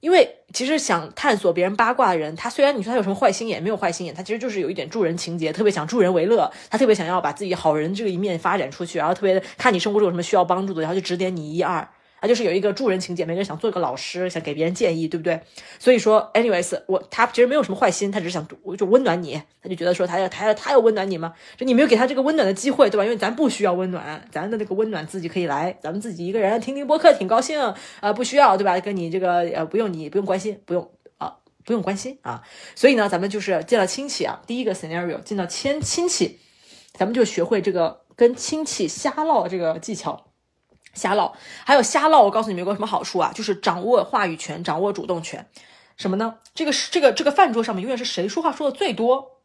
[0.00, 11.86] 因为其实想探索别人八卦的人，他虽然你说他有什么坏心眼，没有坏心眼，他其实就是有一点助人情节，特别想助人为乐，他特别想要把自己好人这个一面发展出去，然后特别看你生活中有什么需要帮助的，然后就指点你一二。
[12.20, 15.40] 他就是有一个助人情节，每个人想做一个老师，想给别人建议，对不对？
[15.78, 21.32] 所以说，anyways，我他其实没有什么坏心，他只是想就温暖你，他就觉得说他要他要他要温暖你吗？
[21.56, 23.04] 就你没有给他这个温暖的机会，对吧？
[23.04, 27.60] 因为咱不需要温暖，咱的那个温暖自己可以来，咱们自己一个人听听播客挺高兴
[28.00, 28.78] 啊，不需要对吧？
[28.80, 32.42] 跟你这个呃不用你不用关心，不用啊不用关心啊。
[32.74, 36.40] 所以呢，咱们就是见了亲戚啊，第一个 scenario 见到亲亲戚，
[36.94, 40.24] 咱们就学会这个跟亲戚瞎唠这个技巧。
[40.98, 41.32] 瞎唠，
[41.64, 43.32] 还有瞎唠，我告诉你们有个什么好处啊？
[43.34, 45.48] 就是掌握话语权，掌握主动权。
[45.96, 46.34] 什么呢？
[46.54, 49.40] 这个是这个这个饭桌上面永远是谁说话说的最多，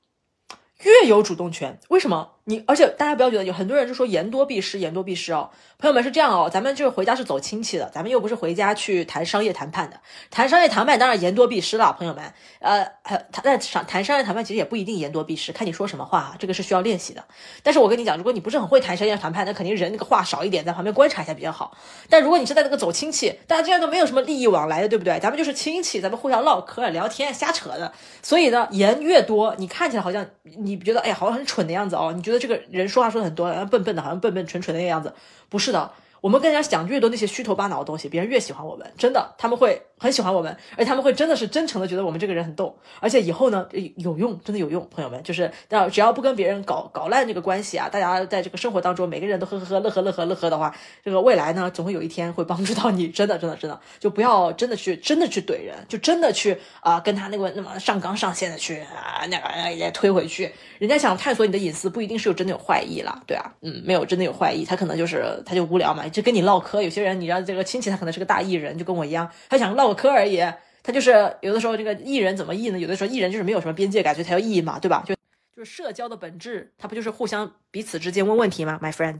[0.81, 1.79] 越有主动权。
[1.89, 2.31] 为什么？
[2.45, 5.49] 你而且大家不要觉得有很多人就说言多必失，言多必失哦。
[5.77, 9.99] 朋友们是这样哦，咱们就是回家是走亲戚的，咱们又不是回家去谈商业谈判的。
[10.29, 12.23] 谈商业谈判当然言多必失了，朋友们。
[12.59, 17.23] 呃，谈在商谈商业谈判其实也不一定言多必失，看你说什么话，这个是需要练习的。
[17.61, 21.75] 但是我跟你讲，如果你不是很会谈商业谈判，那肯定人那个话少一点，在旁边观察一下比较好。
[22.09, 25.19] 但如果你是在那个走亲戚，大家既然都没有什么利益往来的，对不对？
[25.19, 27.91] 咱们就是亲戚，咱们互相唠嗑、聊天、瞎扯的。
[28.21, 30.25] 所以呢，言越多，你看起来好像
[30.57, 33.09] 你觉得哎呀，好像很蠢的样子哦，你觉得这个人说话。
[33.09, 35.13] 说的很多，笨笨的，好像笨笨蠢蠢的那个样子，
[35.49, 35.91] 不是的。
[36.21, 66.03] 我们跟人家讲越多那些虚头巴脑的东西，别人越喜欢我们，真的，他们会很喜欢我们，而他们会真的是真诚的觉得我们这个人很逗，而且以后呢有用，真的有用，朋友们，就是要只要不跟别人搞搞烂这个关系啊，大家在这个生活当中每个人都呵呵呵乐呵乐呵乐呵的话，这个未来呢总会有一天会帮助到你，真的真的真的，就不要真的去真的去怼人，就真的去啊跟他那个那么上纲上线的去啊那个也推回去，人家想探索你的隐私不一定是有真的有坏意啦，对啊，嗯，没有真的有坏意，他可能就是他就无聊嘛。
[66.09, 70.41] 就跟你唠嗑，有些人你知道这个亲戚他可能是个大艺人，就跟我一样，他想唠科而已。
[70.85, 72.77] 他就是有的时候这个艺人怎么艺呢？
[72.77, 75.01] 有的时候艺人就是没有什么边界感，所以才要艺嘛，对吧？
[75.07, 75.15] 就
[75.55, 79.19] 就是社交的本质，它不就是互相彼此之间问问题吗？My friend，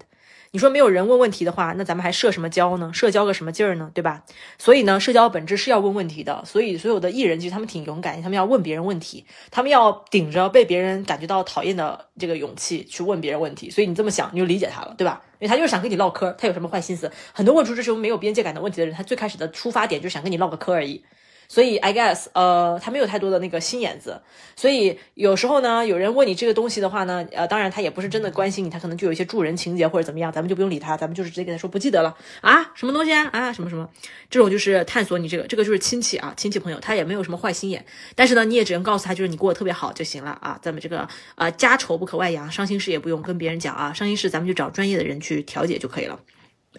[0.50, 2.91] 你说没有人问问题的话，那咱们还社什么交呢？
[2.91, 3.91] 社交个什么劲儿呢？
[3.93, 4.24] 对吧？
[4.58, 6.43] 所以呢，社交本质是要问问题的。
[6.43, 13.69] 所以所有的艺人其实他们挺勇敢，他们要问别人问题，他们要顶着被别人感觉到讨厌的这个勇气去问别人问题。
[13.69, 15.22] 所以你这么想，你就理解他了，对吧？
[15.38, 17.12] 因为他就是想跟你唠嗑，他有什么坏心思？
[17.32, 21.06] 很多问出这种没有边界感的问题的人，他最开始的出发点就是想跟你唠个嗑而已。
[21.47, 24.21] 所以，I guess，呃，他没有太多的那个心眼子。
[24.56, 33.89] 所以有时候呢，有人问你这个东西的话呢，呃，当然他也不是真的关心你，他可能就有一些助人情节或者怎么样，咱们就不用理他，咱们就是直接跟他说不记得了啊，什么东西啊啊，什么什么，
[34.29, 37.86] 这种就是探索你这个，这个就是亲戚啊，亲戚朋友，他也没有什么坏心眼。
[38.15, 40.60] 但是呢，你也只能告诉他，就是你过得特别好就行了啊。
[40.62, 46.19] 咱们这个啊，家丑不可外扬，伤心事也不用跟别人讲啊，伤心事咱们就找专业的人去调解就可以了。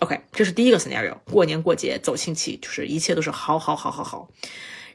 [0.01, 4.29] OK，这是第一个 scenario，过年过节走亲戚，就是一切都是好好好好好。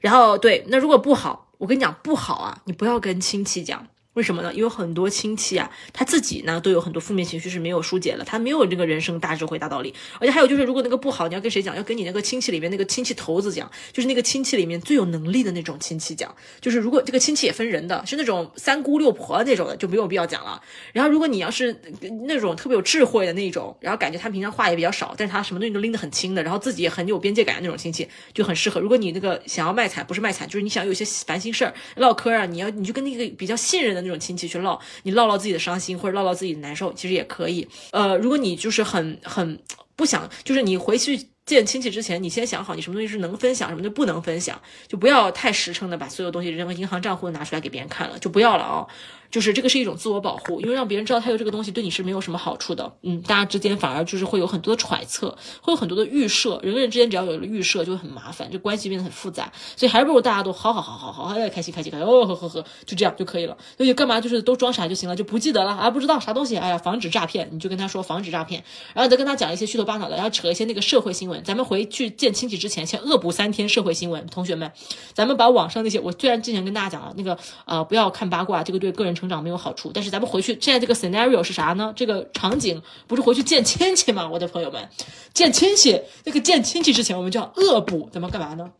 [0.02, 3.88] 然后对，那如果不好，我跟你讲不好啊，你不要跟亲戚讲。
[4.14, 4.52] 为什么呢？
[4.54, 9.94] 因为很多亲戚啊，他自己呢都有很多负面情绪是没有疏解了，他没有这个人生大智慧、大道理。
[10.20, 11.76] 而且还有就是，如果那个不好，你要跟谁讲？
[11.76, 16.36] 要跟你那个亲戚里面那个亲戚头子讲，就是那个亲戚里面最有能力的那种亲戚讲。
[16.60, 20.62] 就是如果这个亲戚也分人的，是那种三姑六婆那种的，就没有必要讲了。
[20.92, 21.80] 然后如果你要是
[22.28, 28.82] 那种特别有智慧的那种，然后感觉他平常话也比较少，但是他什么东西都拎得很轻的，然后自己也很有边界感的那种亲戚，就很适合。
[28.82, 34.80] 如果你那个想要卖惨，不是卖惨，就是你想有些烦心事儿唠嗑啊，你要你就跟那个比较信任的那种亲戚去唠。
[35.04, 37.68] 你唠唠自己的伤心，或者唠唠自己的难受，其实也可以。
[37.92, 39.60] 呃，如果你就是很很
[39.96, 48.88] 不想，就是你回去见亲戚之前，你先想好你什么东西是能分享，什么就不能分享，就不要太实诚的把所有东西扔个银行账户拿出来给别人看了，就不要了啊。
[49.32, 52.92] 就是这个是一种自我保护，因为让别人知道他有这个东西对你是没有什么好处的。
[53.04, 56.60] 嗯，大家之间反而就是会有很多的揣测，会有很多的预设。
[56.64, 59.52] 人跟人之间只要有了预设，就会很麻烦，就关系变得很复杂。
[59.76, 63.56] 所以还不如大家都好好好好好好，开心开心开心，哦呵呵呵，就这样就可以了。
[63.78, 68.64] 所以干嘛就是都装傻就行了，就不记得了啊，不知道啥东西，哎呀，防止诈骗，你就跟他说防止诈骗，
[68.96, 71.39] 然后再跟他讲一些虚头巴脑的，然后扯一些那个社会新闻。
[71.44, 74.26] 咱们回去见亲戚之前，先恶补三天社会新闻。
[74.28, 74.72] 同学们，
[75.14, 79.92] 咱们把网上那些，我虽然之前跟大家讲了那个啊，不要看八卦，这个对个人成长没有好处。
[79.94, 81.94] 但是咱们回去，现在这个 scenario 是啥呢？
[81.96, 84.30] 这个场景不是回去见亲戚吗？
[84.30, 84.90] 我的朋友们，
[85.34, 88.72] 见亲戚，那个见亲戚之前，我们就要恶补，咱们干嘛呢？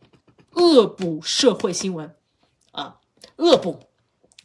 [0.52, 2.14] 恶补社会新闻
[2.72, 2.96] 啊，
[3.36, 3.80] 恶补，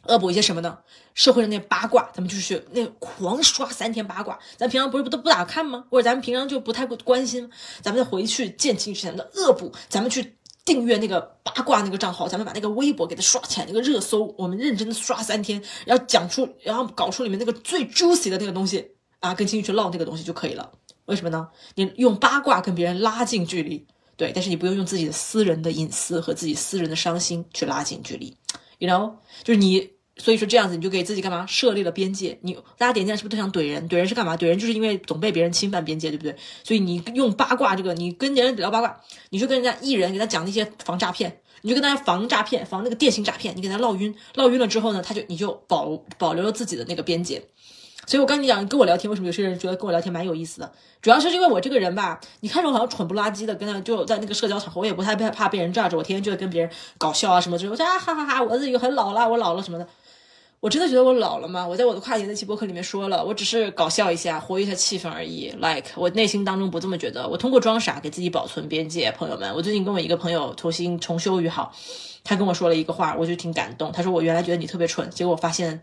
[0.04, 0.78] 恶补一些什么呢？
[1.16, 4.38] 社会上那八卦，咱们就去那狂刷三天八卦。
[4.56, 5.84] 咱平常不是不都不咋看吗？
[5.90, 7.50] 或者咱们平常就不太关心？
[7.82, 10.36] 咱们再回去见亲戚之前的恶补，咱们去。
[10.66, 20.72] 订阅那个八卦那个账号，咱们把那个微博给它刷起来，那个热搜我们认真的刷三天，然后讲出，然后搞出里面那个最 juicy 的那个东西啊，跟亲戚去唠那个东西就可以了。
[21.04, 21.46] 为什么呢？
[21.76, 28.36] 你用八卦跟别人拉近距离，对，但是你不用用自己的私人的隐私和自己私人的伤心去拉近距离
[28.78, 29.12] ，you know，
[29.44, 29.95] 就是你。
[30.18, 32.38] 所以说这样子你就给自己干嘛设立了边界？
[32.40, 33.86] 你大家点赞是不是都想怼人？
[33.88, 34.36] 怼人是干嘛？
[34.36, 36.34] 怼人就是因为总被别人侵犯边界，对不对？
[36.64, 38.98] 所以你用八卦这个，你跟别人聊八卦，
[39.28, 47.42] 你就跟人家艺人给他讲那些防诈骗，你就跟大家防诈骗，防那个电信诈骗，你给他唠晕，唠晕了之后呢，他就你就保保留了自己的那个边界。
[48.06, 50.72] 所以我跟你讲，跟我聊天为什么有些人觉得跟我聊天蛮有意思的？
[51.02, 59.86] 主要是因为我这个人吧，你看着我好像蠢不拉几的，跟他就在那个社交场合，我也不太害怕被人炸着，我天天就在跟别人搞笑啊什么之类，我说啊哈哈哈，我自己很老了，我老了什么的。
[60.60, 61.66] 我真的觉得我老了吗？
[61.66, 65.50] 我在我的跨年那期播客里面说了，我只是搞笑一下，活跃一下气氛而已。
[65.60, 69.12] Like 我内心当中不这么觉得，我通过装傻给自己保存边界。
[69.12, 71.72] 朋友们，我最近跟我一个朋友重新重修于好，
[72.24, 73.92] 他跟我说了一个话，我就挺感动。
[73.92, 75.80] 他说我原来觉得你特别蠢，结果我发现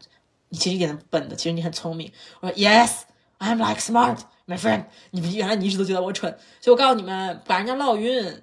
[0.49, 2.11] 你其实一点都不笨的，其实你很聪明。
[2.41, 4.85] 我说 Yes，I'm like smart, my friend。
[5.11, 8.41] 你们原来你一直都觉得我蠢，所以我告诉你们，把人家唠晕。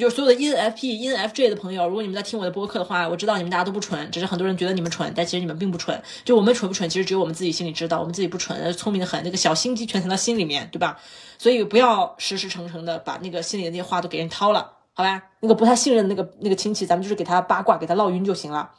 [0.00, 6.02] 就是所有的 ENFP、ENFJ 的朋友，如果你们在听我的播客的话，我知道你们大家都不蠢，只是很多人觉得你们蠢，但其实你们并不蠢。
[6.24, 10.98] 就我们蠢不蠢，其实只有我们自己心里知道，我们自己不蠢，聪明的很，那个小心机全藏到心里面，对吧？
[11.38, 15.22] 所以不要实实诚诚的把那个心里的那些话都给人掏了，好吧？
[15.38, 18.72] 那个不太信任的那个那个亲戚，咱们就是给他八卦，给他唠晕就行了。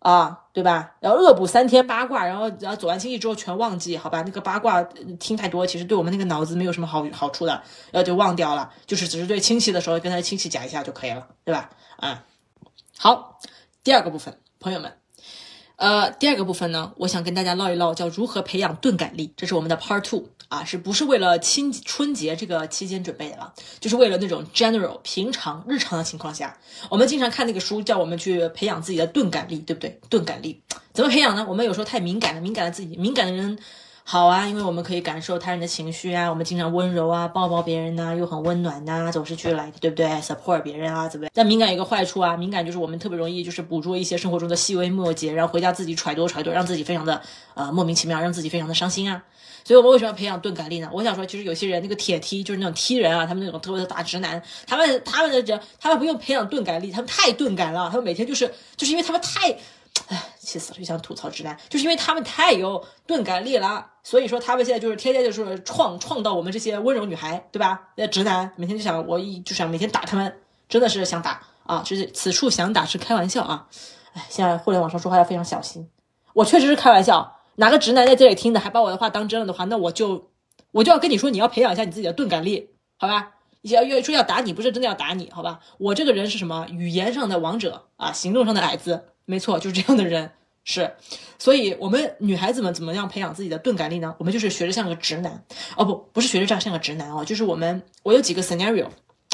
[0.00, 0.94] 啊，对吧？
[1.00, 4.22] 然后恶补三天八卦，然后然后走完亲戚之后全忘记，好吧？
[4.22, 4.82] 那个八卦
[5.18, 7.52] 听太多，其实对我们那个脑子没有什么好好处的，
[7.90, 8.72] 然后就忘掉了。
[8.86, 11.70] 就是只是对亲戚的时候跟他亲戚讲一下就可以了，对吧？
[11.96, 12.24] 啊，
[12.98, 13.38] 好，
[13.82, 14.97] 第二个部分，朋友们。
[15.78, 19.32] 呃，第二个部分呢，我想跟大家唠一唠，叫如何培养钝感力。
[19.36, 23.54] 这是我们的 Part Two 啊，是不是为了亲春节这个期间准备的了？
[23.78, 26.58] 就是为了那种 general 平常日常的情况下，
[26.90, 30.00] 我们经常看那个书，叫我们去培养自己的钝感力，对不对？
[30.10, 30.60] 钝感力
[30.92, 31.46] 怎么培养呢？
[31.48, 33.56] 我们有时候太敏感了，敏感了自己，敏感的人
[34.10, 41.32] 好啊，因为我们可以感受他人的情绪啊，我们经常温柔啊，抱抱别人呐、又很温暖呐、总是去来，对不对？support 别人啊，怎么样？
[41.34, 47.20] 但敏感有一个坏处啊，敏感就是我们特别容易就是捕捉一些生活中的细微末节，然后回家自己揣度揣度，让自己非常的
[47.52, 49.22] 呃莫名其妙，让自己非常的伤心啊。
[49.62, 50.88] 所以我们为什么要培养钝感力呢？
[50.90, 59.54] 我想说，其实有些人那个铁踢，就是那种踢人啊，他们那种特别的大直男，他们他们的这他们不用培养钝感力，他们太钝感了，他们每天就是就是因为他们太。
[60.08, 60.78] 唉，气死了！
[60.78, 67.90] 就想吐槽直男，就是因为他们太有钝感力了，所以说他们现在就是天天就是创创到我们这些温柔女孩，对吧？
[67.94, 71.82] 那直男每天就想我一就想每天打他们，真的是想打啊！
[71.84, 73.66] 就是此处想打是开玩笑啊！
[74.14, 75.86] 唉，现在互联网上说话要非常小心。
[76.32, 80.30] 我确实是开玩笑，哪个直男在这里听的还把我的话当真了的话，那我就
[80.72, 83.32] 我就要跟你说，你要培养一下你自己的钝感力，好吧？
[83.60, 85.60] 要要说要打你，不是真的要打你，好吧？
[85.76, 86.66] 我这个人是什么？
[86.70, 89.04] 语言上的王者啊，行动上的矮子。
[89.30, 90.30] 没错，就是这样的人
[90.64, 90.90] 是，
[91.38, 94.14] 所以我们女孩子们怎么样培养自己的钝感力呢？
[94.18, 95.44] 我们就是学着像个直男
[95.76, 98.88] 哦，不，不是学着这样像个直男哦，就是我们我有几个 scenario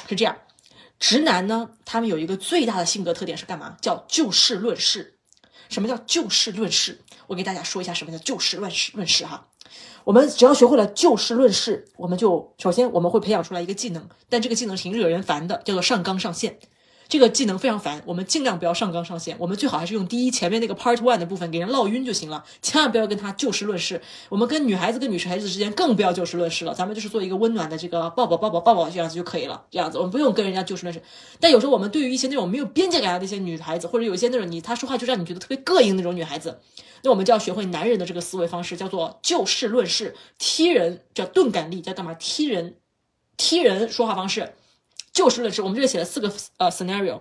[0.08, 0.36] 是这样，
[0.98, 3.76] 直男呢，他们有一个最大的性格特点是干嘛？
[3.80, 5.16] 叫就事论事。
[5.68, 7.00] 什么叫就事论事？
[7.28, 9.46] 我给大家说一下什么叫就事论事论事哈。
[10.02, 16.58] 我们只要学会了就事论事，我们就首先我们会培养出来一个技能，但这个技能挺惹人烦的，叫做上纲上线。
[17.14, 24.02] 这个技能非常烦，我们尽量不要上纲上线，我们最好还是用第一前面那个 part one 的部分给人唠晕就行了，千万不要跟他就事论事。
[24.28, 31.00] 我们跟女孩子跟女孩子之间更不要就事论事了，咱们就是做一个温暖的这个抱抱抱抱抱抱这样子就可以了，这样子我们不用跟人家就事论事。
[31.38, 36.58] 但有时候我们对于一些那种没有边界感的那些女孩子，或者有一些那种你她说话就让你觉得特别膈应那种女孩子，
[37.04, 42.12] 那我们就要学会男人的这个思维方式，叫做就事论事，踢人叫钝感力，叫干嘛？
[42.14, 42.74] 踢人，
[43.36, 44.54] 踢人说话方式，
[45.14, 45.62] 就事论事。
[45.62, 47.20] 我们这里写了四个呃 scenario。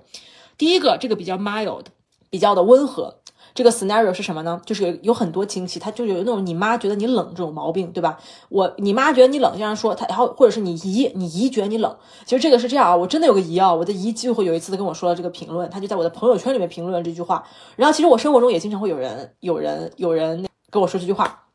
[0.58, 1.86] 第一个，这个比较 mild，
[2.30, 3.20] 比较的温和。
[3.56, 4.60] 这个 scenario 是什么呢？
[4.66, 8.20] 就是有有很多亲戚，他就有那种你妈觉得你冷这种毛病，对吧？
[8.50, 11.96] 我你妈觉得你冷，这样说他，然后或者是你姨，你姨觉得你冷。
[12.26, 17.48] 其实这个是这样啊，我真的有个姨啊，我的姨就会有一次跟我说了这个评论，他就在我的朋友圈里面评论了这句话。
[17.76, 21.46] 然后其实我生活中也经常会有人、有人、有人跟我说这句话，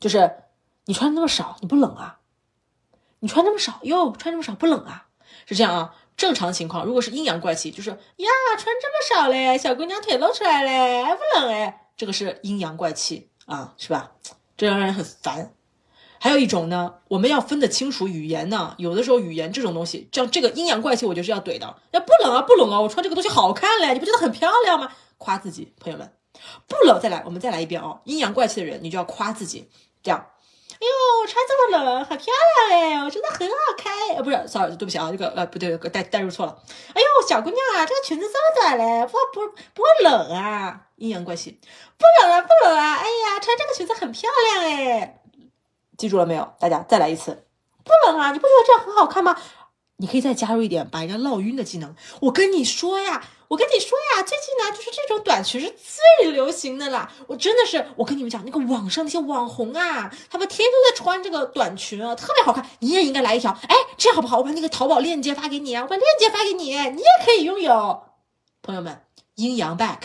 [0.00, 0.28] 就是
[0.86, 2.18] 你穿那么少，你不冷啊？
[3.20, 5.05] 你穿这么少哟，穿这么少不冷啊？
[5.46, 5.94] 是这样啊。
[6.16, 7.96] 正常情况，如果是阴阳怪气，就是呀，
[8.58, 14.12] 穿这么少嘞，小姑娘腿露出来嘞，还不冷哎，这个是阴阳怪气啊，是吧？
[14.56, 15.52] 这让人很烦。
[16.18, 21.76] 还有一种呢，我们要分得清楚语言呢，有的时候语言这种东西，像这个阴阳怪气，我就是要怼的。
[21.90, 24.90] 要不冷啊，不冷啊，我穿这个东西好看嘞，你不觉得很漂亮吗？
[25.18, 26.10] 夸自己，朋友们，
[26.66, 28.00] 不冷，再来，我们再来一遍哦。
[28.04, 29.68] 阴阳怪气的人，你就要夸自己，
[30.02, 30.26] 这样。
[30.78, 32.26] 哎呦，穿这么冷，好漂
[32.68, 33.92] 亮哎，我真的很好看。
[34.16, 36.58] 呃，不是，sorry，对不起啊，这个呃不对，带带入错了。
[36.92, 40.82] 哎呦，小姑娘啊，这个裙子这么短嘞，不不不会冷啊？
[40.96, 41.58] 阴阳怪气，
[41.98, 42.96] 不冷啊，不冷啊。
[42.96, 45.22] 哎呀，穿这个裙子很漂亮哎，
[45.96, 46.52] 记住了没有？
[46.60, 47.46] 大家再来一次，
[47.82, 48.32] 不冷啊？
[48.32, 49.36] 你不觉得这样很好看吗？
[49.98, 51.94] 你可以再加入一点把人家唠晕的技能。
[52.20, 53.24] 我跟你说呀。
[53.48, 55.72] 我跟你说呀，最近呢，就是这种短裙是
[56.20, 57.08] 最流行的啦。
[57.28, 62.68] 我真的是，我跟你们讲，那个网上那些网红啊，他们天天都在穿这个短裙啊，特别好看。
[62.80, 63.52] 你也应该来一条。
[63.68, 64.38] 哎，这样好不好？
[64.38, 68.02] 我把那个淘宝链接发给你啊，我把链接发给你，你也可以拥有。
[68.62, 69.00] 朋友们，
[69.36, 69.98] 阴阳 back，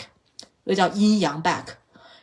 [0.62, 1.64] 那叫阴阳 back。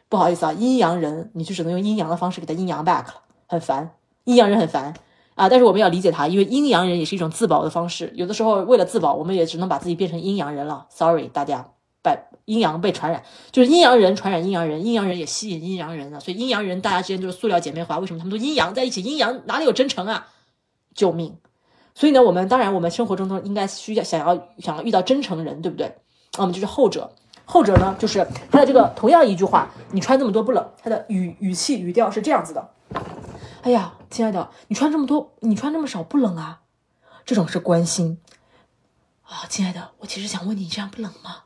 [0.08, 3.94] 不好意思啊，阴阳人，你就只能用阴阳的方式给他阴阳 back 了，很烦。
[4.24, 4.94] 阴阳人很烦。
[5.40, 5.48] 啊！
[5.48, 8.12] 但是我们要理解他，因为阴阳人也是一种自保的方式。
[8.14, 10.86] 有的时候为了自保，我们也只能把自己变成阴阳人了。
[10.90, 11.66] Sorry，大家，
[12.04, 16.20] 被阴阳被传染，就是阴阳人传染阴阳人，阴阳人也吸引阴阳人了。
[16.20, 18.00] 所以阴阳人大家之间就是塑料姐妹花。
[18.00, 19.02] 为什么他们都阴阳在一起？
[19.02, 20.28] 阴阳哪里有真诚啊？
[20.94, 21.38] 救命！
[21.96, 25.96] 所以呢，我们当然我们生活中都应该需要想要想要遇到真诚人，对不对？
[26.34, 27.10] 那我们就是后者。
[27.46, 32.70] 后者呢，就是他的这个同样一句话，你穿这么多不冷，他的语语气语调是这样子的。
[33.62, 36.62] 哎呀，亲爱的，你穿这么多，你穿这么少不冷啊？
[37.26, 38.20] 这种是关心
[39.24, 41.44] 啊，亲爱的，我其实想问你，你这样不冷吗？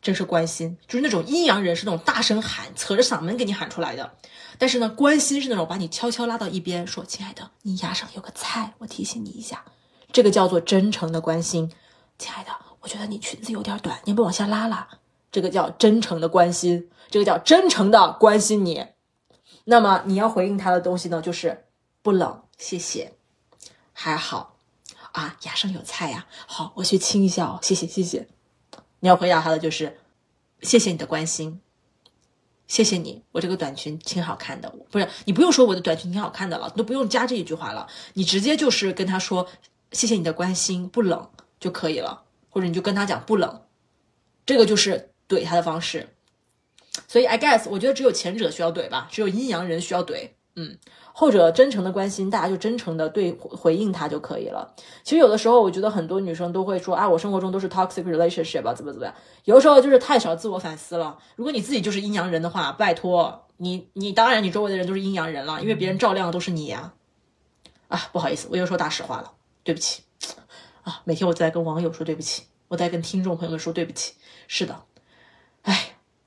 [0.00, 4.14] 这是关心，就是那种阴阳人是那种大声喊，扯着嗓门给你喊出来的。
[4.58, 9.64] 但是呢，关心是那种把你悄悄拉到一边，说：“亲爱的，你牙上有个菜，我提醒你一下。”
[10.12, 11.72] 这个叫做真诚的关心。
[12.18, 14.88] 亲爱的，我觉得你裙子有点短，你不往下拉拉。
[15.30, 18.84] 这个叫真诚的关心，这个叫真诚的关心你。
[19.64, 21.66] 那么你要回应他的东西呢，就是
[22.02, 23.14] 不冷，谢谢，
[23.92, 24.50] 还好。
[25.12, 28.26] 啊，牙上有菜呀，好，我去亲一下哦，谢谢谢谢。
[29.00, 29.98] 你要回答他的就是
[30.62, 31.60] 谢谢你的关心，
[32.66, 39.46] 谢谢你，我这个短裙挺好看的，不是你不用说我的短裙挺好看的了，都不用加这一句话了，你直接就是跟他说
[39.90, 43.60] 谢谢你的关心，不冷就可以了，或者你就跟他讲不冷，
[44.46, 46.08] 这个就是怼他的方式。
[47.08, 50.76] 所以，I guess，我觉得只有前者需要怼吧，只有阴阳人需要怼，嗯，
[51.12, 54.74] 后者真诚的关心，大家就真诚的对回应他就可以了。
[55.02, 59.14] 其实有的时候，我觉得很多女生都会说啊，我生活中都是 toxic relationship 吧，怎么怎么样？
[59.44, 61.18] 有的时候就是太少自我反思了。
[61.36, 66.92] 如果你自己就是阴阳人的话，拜托你，你当然你周围的人都是阴阳人了，因为别人照亮的都是你呀。
[67.88, 69.32] 啊，不好意思，我又说大实话了，
[69.62, 70.02] 对不起。
[70.82, 74.14] 啊，每天我在跟网友说对不起，我在跟听众朋友们说对不起。
[74.48, 74.82] 是的，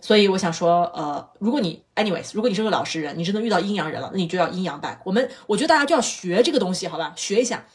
[0.05, 5.01] 所以我想说，呃，如果你，anyways，如果你是个老实人，你真的遇到阴阳人了，那你就要阴阳拜。
[5.03, 7.13] 我们，我觉得大家就要学这个东西，好吧？
[7.15, 7.65] 学一下。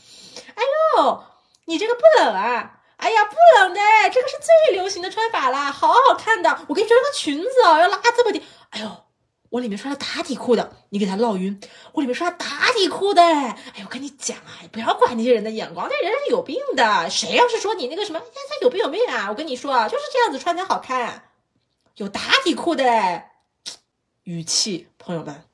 [0.54, 0.62] 哎
[0.96, 1.24] 呦，
[1.64, 2.82] 你这个不冷啊？
[2.98, 3.80] 哎呀，不冷的，
[4.12, 6.56] 这个是最流行的穿法啦，好好看的。
[6.68, 8.40] 我给你穿个裙子哦，要拉这么低。
[8.68, 8.88] 哎呦，
[9.48, 11.60] 我里面穿了打底裤的，你给他烙晕。
[11.94, 17.10] 我里面穿了打底裤的，哎呦，我跟你讲啊，不要管那些人的眼光，那人是有病的。
[17.10, 18.24] 谁要是说你那个什么，他
[18.62, 19.26] 有病有病啊？
[19.30, 21.24] 我跟你说啊，就是这样子穿才好看。
[21.96, 23.24] 有打底裤的
[24.24, 25.44] 语气，朋友们，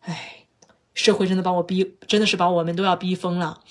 [0.00, 0.46] 哎，
[0.94, 3.62] 社会真的把我逼，真的是把我们都要逼疯了。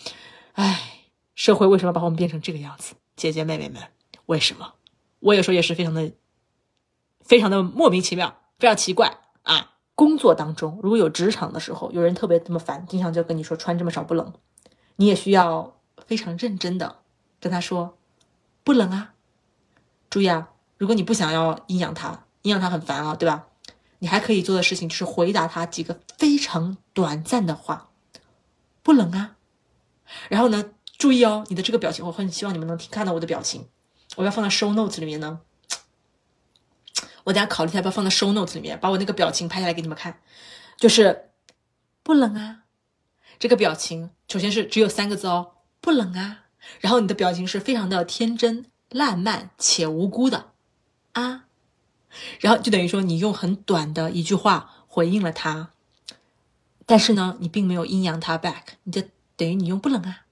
[0.54, 2.96] 哎，社会为什么把我们变成这个样子？
[3.16, 3.82] 姐姐妹妹们，
[4.28, 4.74] 为什么？
[5.20, 6.12] 我有时候也是非常的、
[7.22, 9.72] 非常的莫名其妙，非常奇怪啊。
[9.96, 14.34] 工作当中，如果有职场的时候，有人特别这么烦，经常就跟你说穿这么少不冷，
[14.98, 17.04] 你也需要非常认真的
[17.40, 17.98] 跟他说
[18.64, 19.14] 不冷啊。
[20.10, 20.50] 注意啊。
[20.84, 23.48] 如果你不想要阴阳他，阴阳他很烦啊，对吧？
[24.00, 27.90] 你还可以做的事情就是回答他几个非常短暂的话，
[28.82, 29.38] 不冷啊。
[30.28, 33.70] 然后呢，注意哦，你的这个表情，我很希望你们能看到我的表情，
[34.18, 35.40] 我要放在 show notes 里面呢。
[37.24, 40.20] 我等下考虑一下要不要放在 show notes 里面，把我那个表情拍下来给你们看，
[40.76, 41.30] 就是
[42.04, 42.64] 不冷啊。
[43.40, 46.42] 这个表情首先是只有三个字哦，不冷啊。
[46.82, 50.52] 然后你的表情是非常的天真烂漫且无辜的。
[51.14, 51.45] 啊，
[52.39, 55.72] 然后就等于说你用很短的一句话回应了他，
[56.86, 59.01] 但是呢，你并没有阴阳他 back，你就
[59.36, 60.26] 等于你用不冷啊，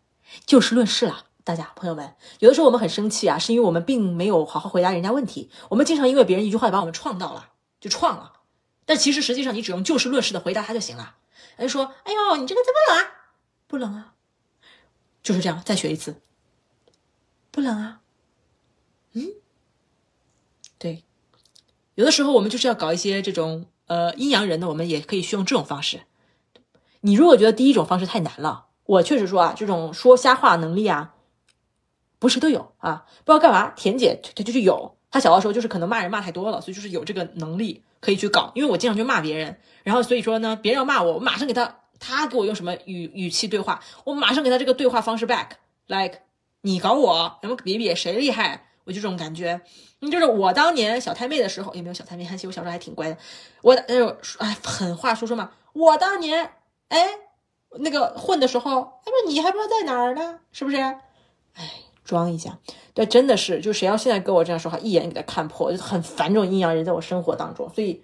[0.46, 1.26] 就事论事了。
[1.44, 8.42] 大家朋友们，有的时候我们很生气啊，是因为我们并没有好好回答人家问题，我们经常因为别人一句话把我们创到了，就创了。
[8.86, 11.16] 但其实实际上你只用就事论事的回答他就行了。
[11.58, 13.12] 他就说：“哎呦，你这个怎么冷啊？
[13.68, 14.14] 不冷啊，
[15.24, 16.22] 就是这样。”再学一次，
[17.50, 18.02] 不冷啊，
[19.14, 19.41] 嗯。
[20.82, 21.04] 对，
[21.94, 26.02] 有的时候我们就是要搞一些这种呃阴阳人的，我们也可以去用这种方式。
[27.02, 31.14] 你如果觉得第一种方式太难了，我确实说啊，这种说瞎话能力啊，
[32.18, 33.06] 不是都有啊？
[33.24, 38.52] 不知道干嘛，田姐她就是有，她小的时候就是可能骂人骂太多了，所以就是有这个能力可以去搞。
[38.56, 46.22] 因为我经常去骂别人，然后所以说呢，别人要骂我，我马上给他，他给我用什么语语气对话，我马上给他这个对话方式 back，like
[46.62, 48.66] 你搞我，咱们比比谁厉害。
[48.92, 49.60] 就这种感觉，
[50.12, 53.18] 就是我当年小太妹的时候，也没有小太妹，还行，我小时候还挺乖的。
[53.62, 56.52] 我哎呦，哎，狠话说说嘛，我当年
[56.90, 57.08] 哎
[57.80, 60.78] 那个混的时候，哎不，你还不知道在哪儿呢，是不是？
[60.78, 61.72] 哎，
[62.04, 62.58] 装一下，
[62.94, 67.70] 对，真的是，就谁要现在跟我这样说话，一眼给他看破，就很烦这种阴阳人在我生活当中。
[67.74, 68.04] 所以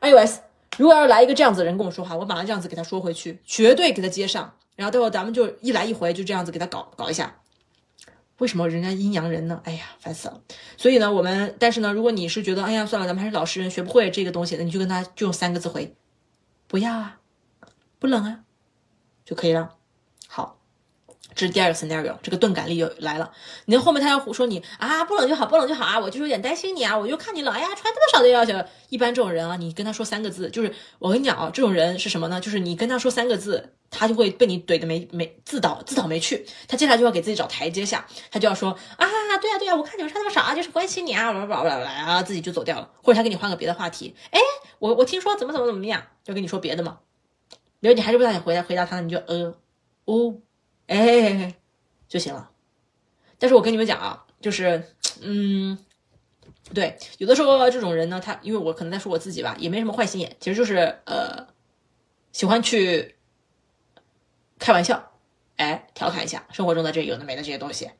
[0.00, 0.38] ，iOS，
[0.78, 7.36] 如果要是来一个这样子的人跟我说话，我马上这样子给他说回去，绝对给他接上，然后待会咱们就一来一回就这样子给他搞搞一下。
[8.38, 9.60] 为什么人家阴阳人呢？
[9.64, 10.40] 哎呀，烦死了！
[10.76, 15.94] 所以呢，我们但是呢，如果你是觉得，哎呀，算了，咱们还是老实人，学不会这个东西，那你就跟他就用三个字回，
[16.66, 17.20] 不要啊，
[17.98, 18.40] 不冷啊，
[19.24, 19.76] 就可以了。
[21.34, 23.32] 这是第二个 scenario，这个钝感力又来了。
[23.64, 28.52] 你后面他要胡说你啊，不冷就好，不冷就好啊，我就是有点担心你啊，我就看你冷，哎呀，穿这么少的要求。
[28.88, 32.40] 一般这种人啊，你跟他说三个字，就是我跟你讲啊，这种人是什么呢？
[32.40, 39.06] 就是你跟他说三个字，他就会被你怼的没没自倒自倒没趣，他接下来就要给自己找台阶下，他就要说啊，
[39.40, 44.38] 对呀对呀，我看你们穿那么少啊，就是关心你啊，不不不不啊，自己就走掉了，或者他给你换个别的话题，哎，
[44.78, 46.98] 我我听说怎么怎么怎么样，就跟你说别的嘛。
[47.80, 49.54] 如果你还是不想回答回答他，你就呃
[50.04, 50.36] 哦。
[50.86, 51.54] 哎，
[52.08, 52.50] 就行了。
[53.38, 54.82] 但是我跟你们讲啊，就是，
[55.20, 55.78] 嗯，
[56.72, 61.46] 对，有的时候这种人呢，他因为我可能在说我自己吧，也没什么坏心眼，其实就是呃，
[62.32, 63.16] 喜欢去
[64.58, 65.12] 开玩笑，
[65.56, 67.90] 哎，调侃一下生活中的这有的没的这些东西，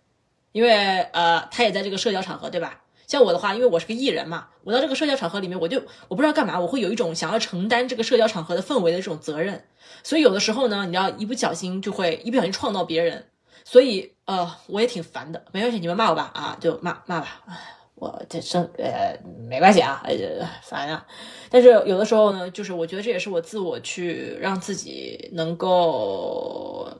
[0.53, 2.82] 因为呃，他也在这个社交场合，对吧？
[3.07, 9.66] 像我的话，因为我是个艺人嘛，我到这个社交场合里面，我就我不知道干嘛，我会有一种想要承担这个社交场合的氛围的这种责任，
[10.03, 13.26] 所以有的时候呢，你要一不小心就会一不小心撞到别人，
[13.64, 15.43] 所以呃，我也挺烦的。
[15.53, 17.43] 没关系，你们骂我吧，啊，就骂骂吧，
[17.95, 19.18] 我这生呃
[19.49, 20.14] 没关系啊，呃
[20.62, 21.07] 烦啊。
[21.51, 26.91] 但是有的时候呢，就是我觉得这也是我自我去让自己能够。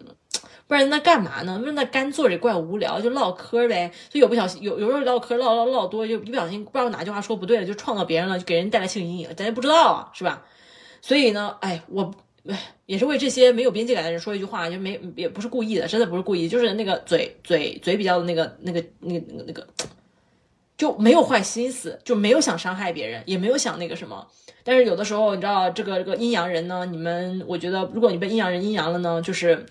[0.66, 1.61] 不然那干嘛呢？
[1.74, 3.93] 那干坐着怪无聊，就唠嗑呗。
[4.09, 10.43] 就有不小心，有有时候唠嗑唠唠唠多，就一不小心不知道哪句话说不对了，就撞到别人了，就给人带来心理阴影，咱也不知道啊，是吧？
[11.03, 12.11] 所以呢，哎，我
[12.86, 19.66] 也是为这些没有边界感的人说一句话，就没也不是故意的，真的不是故意，就是那个嘴嘴嘴比较那个那个那个那个那个，
[20.76, 24.26] 就没有坏心思，就没有想伤害别人，也没有想那个什么。
[24.62, 29.64] 但是有的时候，你知道这个这个阴阳人呢，你们我觉得，如果你被阴阳人阴阳了呢，就是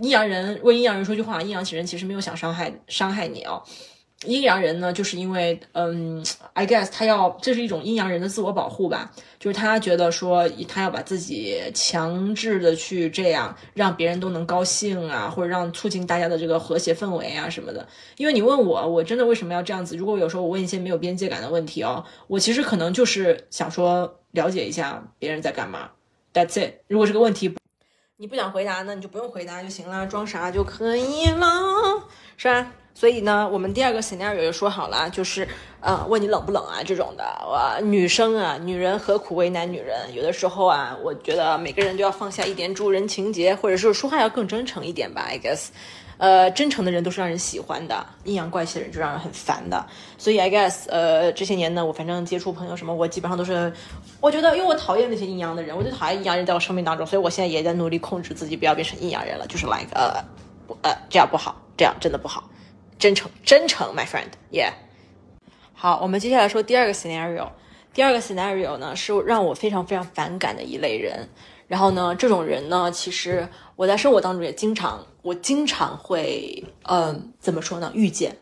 [0.00, 3.62] 阴阳人为阴阳人说句话，阴阳人其实没有想伤害伤害你哦。
[4.26, 17.86] 阴阳人呢，就是因为，嗯，I guess 他要，这是一种阴阳人的自我保护吧，就是他觉得说，他要把自己强制的去这样，让别人都能高兴啊，或者让促进大家的这个和谐氛围啊什么的。
[18.16, 19.96] 因为你问我，我真的为什么要这样子？
[19.96, 25.90] 如果有时候我问一些没有边界感的问题哦，我其实可能就是想说了解一下别人在干嘛。
[26.32, 26.74] That's it。
[26.86, 27.54] 如果这个问题
[28.16, 31.48] 你不想回答呢，你就不用回答就行了，装傻就可以了，
[32.36, 32.72] 是吧？
[32.94, 35.48] 所以呢，我们第二个 scenario 就说好了，就是
[35.80, 37.24] 呃，问你冷不冷啊这种的。
[37.44, 40.14] 我女生啊，女人何苦为难女人？
[40.14, 45.22] 有的时候啊，我觉得每个人都要放下一点助人情节，或者是说话要更真诚一点吧。
[45.22, 45.68] I guess，
[46.18, 49.84] 呃，真诚的人都是让人喜欢的，阴阳怪气的人就让人很烦的。
[50.18, 53.72] 所以 I guess，呃，这些年呢，我反正接触朋友什么，我基本上都是，
[54.20, 59.46] 我觉得因为我讨厌那些阴阳的人，我就讨厌阴阳人在我生命当中，所以我现在也在努力控制自己，不要变成阴阳人了。
[59.48, 60.22] 就是 like，呃，
[60.82, 62.44] 呃，这样不好，这样真的不好。
[62.98, 64.72] 真诚，真诚，my friend，yeah。
[65.74, 67.48] 好，我们接下来说第二个 scenario。
[67.92, 71.28] 第二个 scenario 呢，是让我非常非常反感的一类人。
[71.66, 77.90] 然后呢，这种人呢，其实我在生活当中也经常，我经常会，嗯，怎么说呢？
[77.94, 78.36] 遇见。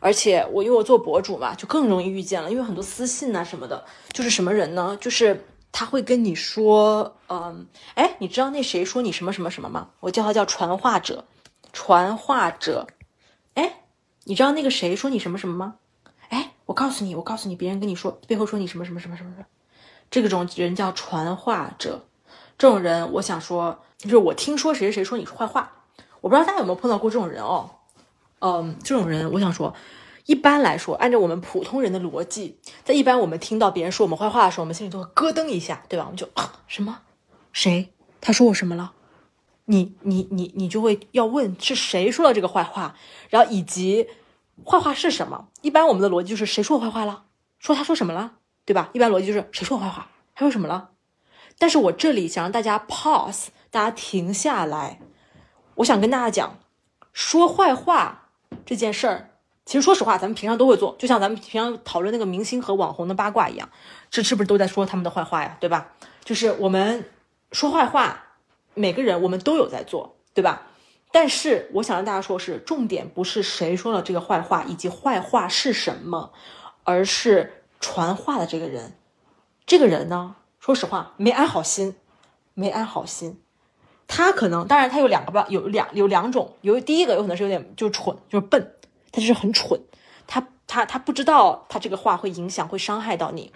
[0.00, 2.50] 而且我因为我做博主嘛，就更容易遇见了。
[2.50, 4.96] 因为很多私信啊什么的，就是什么人呢？
[5.00, 9.90] 就是他会跟你说，嗯，哎，你知道那谁说你什么什么什么吗？
[10.00, 11.24] 我叫他叫传话者，
[11.72, 12.86] 传话者，
[13.54, 13.82] 哎。
[14.28, 15.76] 你知道那个谁说你什么什么吗？
[16.30, 19.46] 哎，我告诉你，我告诉你，别人跟你说背后说你什么什么什么什么什么，
[20.10, 22.04] 这种人叫传话者。
[22.58, 25.84] 这种人，我想说，就是我听说谁谁谁说你是坏话，
[26.20, 27.70] 我不知道大家有没有碰到过这种人哦。
[28.40, 29.72] 嗯，这种人，我想说，
[30.24, 36.04] 一般来说，按照我们普通人的逻辑，在一般我们听到别人说我们坏话的时候，我们心里都会咯噔一下，对吧？
[36.06, 36.98] 我们就啊，什么？
[37.52, 37.92] 谁？
[38.20, 38.92] 他说我什么了？
[39.66, 42.96] 你你你你就会要问是谁说了这个坏话，
[43.30, 44.08] 然后以及
[44.64, 45.48] 坏话是什么？
[45.60, 47.24] 一般我们的逻辑就是谁说我坏话了？
[47.58, 48.32] 说他说什么了？
[48.64, 48.90] 对吧？
[48.92, 50.08] 一般逻辑就是谁说我坏话？
[50.34, 50.90] 他说什么了？
[51.58, 55.00] 但是我这里想让大家 pause，大家停下来，
[55.76, 56.58] 我想跟大家讲，
[57.12, 58.28] 说坏话
[58.64, 59.30] 这件事儿，
[59.64, 63.68] 其实说实话，咱们平常都会做，就像咱们平常讨论那个明星和网红的八卦一样，
[64.10, 65.56] 这是不是都在说他们的坏话呀？
[65.58, 65.92] 对吧？
[66.24, 67.10] 就是我们
[67.50, 68.22] 说坏话。
[68.76, 70.68] 每个人我们都有在做，对吧？
[71.10, 76.32] 但是我想让大家说，是重点不是谁说了这个坏话，以及坏话是什么，
[76.84, 78.92] 而是传话的这个人。
[79.64, 81.96] 这个人呢，说实话没安好心，
[82.52, 83.40] 没安好心。
[84.06, 88.74] 他可能，当然他有两个吧，有两有两种，有第一个有可能是有点就是蠢，就是笨，
[89.10, 89.80] 他就是很蠢，
[90.26, 93.52] 他他他不知道他这个话会影响，会伤害到你。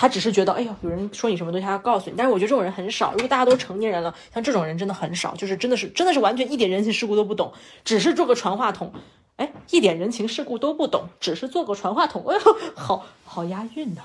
[0.00, 2.14] 他只是觉得，哎呦，有人说你什么东西，他要告诉你。
[2.16, 3.10] 但是我觉得这种人很少。
[3.10, 7.52] 如果大家都成年人了，像这种人真的很少，就是真的是真的是完全一点人情世故都不懂，
[7.84, 8.92] 只是做个传话筒。
[9.34, 12.24] 哎，一点人情世故都不懂，只是做个传话筒。
[12.30, 12.40] 哎呦，
[12.76, 14.02] 好好押韵呐！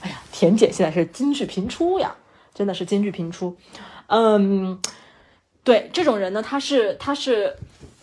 [0.00, 2.16] 哎呀，田姐现在是金句频出呀，
[2.52, 3.56] 真的是金句频出。
[4.08, 4.80] 嗯，
[5.62, 7.56] 对这种人呢，他是他是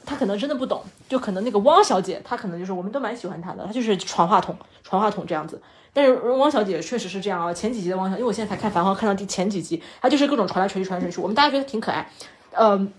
[0.05, 5.61] 他可能真的不懂，就可能那个汪小姐，她可能就是我们都蛮喜欢她的，她就是传话筒，传话筒这样子。
[5.95, 12.11] 但是汪小姐确实是这样啊，前几集的汪小，因为我现在才看《繁花》，看到第前几集，她就是各种传来传去，传来传去，我们大家觉得挺可爱。
[12.51, 12.91] 嗯，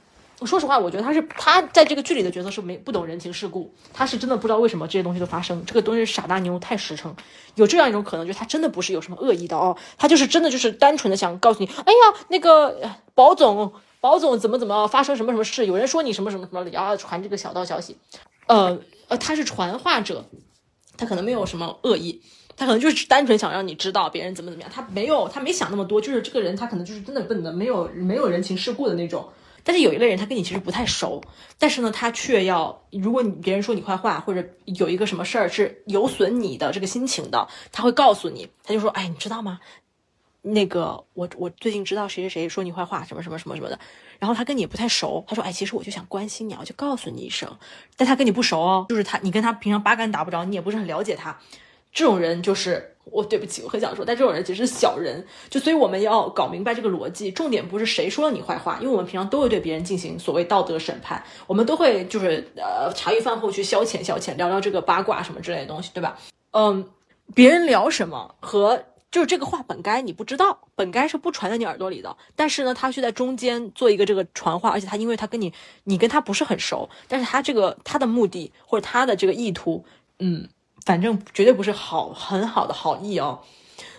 [0.46, 7.14] 说实话，我觉得她是她在这个剧里的角色是没不懂人情世故，她是真的不知道为什么这些东西都发生，这个东西傻大牛太实诚，
[7.56, 12.80] 有这样一种可能，就是她真的不是有什么恶意的哦，她就是真的就是单纯的想告诉你，哎呀，那个
[13.14, 17.98] 保总，保总怎么怎么发生什么什么事，有人说你什么什么什么，然后传这个小道消息，
[18.46, 18.78] 呃
[19.08, 20.24] 呃，他是传话者，
[20.96, 22.22] 他可能没有什么恶意。
[22.56, 29.28] 他可能就是单纯想让你知道别人怎么怎么样，他没有，他没想那么多，就是这个人他可能就是真的笨的，没有没有人情世故的那种。
[29.62, 31.20] 但是有一类人，他跟你其实不太熟，
[31.58, 39.58] 但是呢，他却要，如果你别人说你坏话，或者有一个什么事儿是有损你的这个心情的，他会告诉你，他就说，哎，你知道吗？
[40.42, 43.76] 那个我我最近知道谁谁谁说你坏话，什么什么什么什么的。
[44.20, 47.50] 然后他跟你也不太熟，他说，哎，其实我就想关心你，我就告诉你一声。
[47.96, 51.36] 但他跟你不熟哦，就是他，你跟他平常八竿打不着，你也不是很了解他。
[51.96, 57.30] 这种人就是我，对不起，我很想说，但这种人其实是小人，就所以我们要搞明白这个逻辑。
[57.30, 66.18] 重点不是谁说了你坏话，因为我们平常都会对别人进行所谓道德审判，我们都会就是呃茶余饭后去消遣消遣，聊聊这个八卦什么之类的东西，对吧？
[66.50, 66.86] 嗯，
[67.34, 68.84] 别人聊什么和。
[69.08, 75.50] 就是这个话本该你不知道，本该是不传在你耳朵里的，但是呢，他却在中间做一个这个传话，而且他因为他跟你，
[75.84, 79.82] 你跟他不是很熟，但是他这个他的目的或者他的这个意图，
[80.18, 80.46] 嗯，
[80.86, 83.42] 反正绝对不是好很好的好意哦。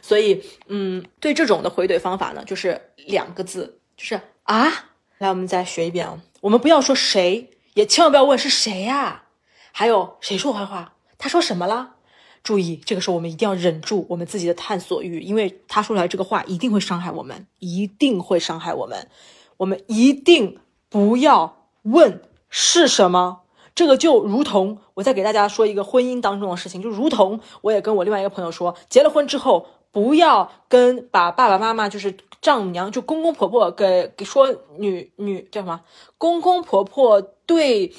[0.02, 4.86] 所以，嗯，对这种的回怼方法呢，就是两个字，就是啊。
[5.20, 6.22] 来，我们再学一遍啊。
[6.42, 9.26] 我们不要说谁，也千万不要问是谁呀。
[9.72, 10.94] 还有谁说我坏话？
[11.18, 11.96] 他说什么了？
[12.44, 19.10] 注意，这个时候我们一定要忍住我们自己的探索欲，因为他说出来这个话一定会伤害我们，一定会伤害我们。
[19.58, 23.42] 我们一定不要问是什么。
[23.78, 29.68] 这个就如同我再给大家说一个婚姻当中的事情，就如同我也跟我另外一个朋友说，结了婚之后。
[29.90, 35.82] 不要跟把爸爸妈妈就是丈母娘就公公婆婆给给说女女叫什么
[36.20, 37.92] 公公婆婆对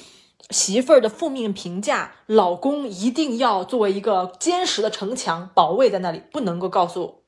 [0.49, 7.23] 媳妇儿的负面评价，老公一定要作为一个坚实的城墙保卫在那里，不能够告诉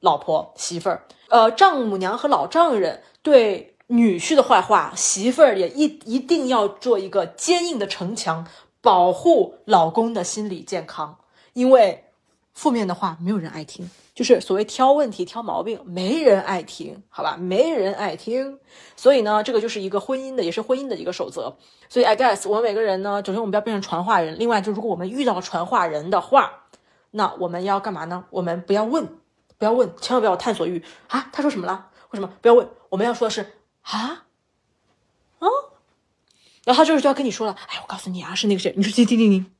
[0.00, 1.06] 老婆媳妇儿。
[1.28, 8.46] 呃，丈母娘和老丈人对女婿的坏话，媳妇儿也一一定要做一个坚硬的城墙，
[8.80, 11.18] 保护老公的心理健康，
[11.52, 12.04] 因为。
[12.52, 17.38] 负面的话没有人爱听，就是所谓挑问题、挑毛病，没人爱听，好吧？
[17.38, 18.58] 没人爱听，
[18.96, 21.56] 所以呢，这个就是一个婚姻的，也是婚姻的一个守则。
[21.88, 26.64] 所以，I guess 我们每个人呢，首先我们不要变成传话人，另外就如果我们遇到了传话人的话，
[27.12, 28.24] 那我们要干嘛呢？
[28.28, 29.06] 我们不要问，
[29.56, 31.30] 不要问，千万不要探索欲啊！
[31.32, 31.86] 他说什么了？
[32.10, 32.68] 为什么不要问？
[32.90, 33.46] 我们要说的是
[33.82, 34.26] 啊
[35.38, 35.46] 啊，
[36.64, 38.72] 然后他这时候就要跟你说了，哎，我告诉你啊，是那个谁？
[38.76, 39.52] 你说听听听听，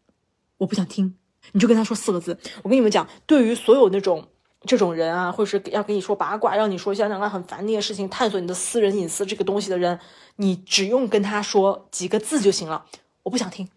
[0.58, 1.16] 我不想听。
[1.52, 2.38] 你就跟他说四个字。
[2.62, 4.28] 我跟你们讲，对于所有那种
[4.66, 9.98] 这种人啊，或者是要跟你说八卦，让你说一些让他很烦那些事情，探索你的私人隐私这个东西的人，
[10.36, 12.84] 你只用跟他说几个字就行了。
[13.22, 13.68] 我不想听，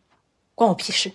[0.53, 1.11] 关我屁事，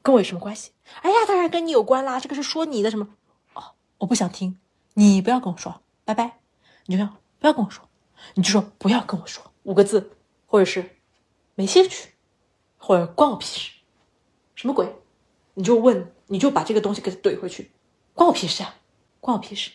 [0.00, 0.70] 跟我有什么关系？
[1.02, 3.08] 哎呀，当然跟你有关啦，这个是说你的什么？
[3.54, 4.56] 哦，我不想听，
[4.94, 6.38] 你不要跟我说，拜拜。
[6.86, 7.04] 你就
[7.40, 7.86] 不要跟我说，
[8.34, 10.10] 你就说不要跟我说五个字，
[10.46, 10.84] 或者是
[11.54, 12.10] 没兴趣，
[12.78, 13.70] 或者关我屁事，
[14.54, 14.86] 什么鬼？
[15.54, 17.70] 你就问，你就把这个东西给怼回去，
[18.14, 18.76] 关我屁事啊，
[19.20, 19.72] 关我屁事。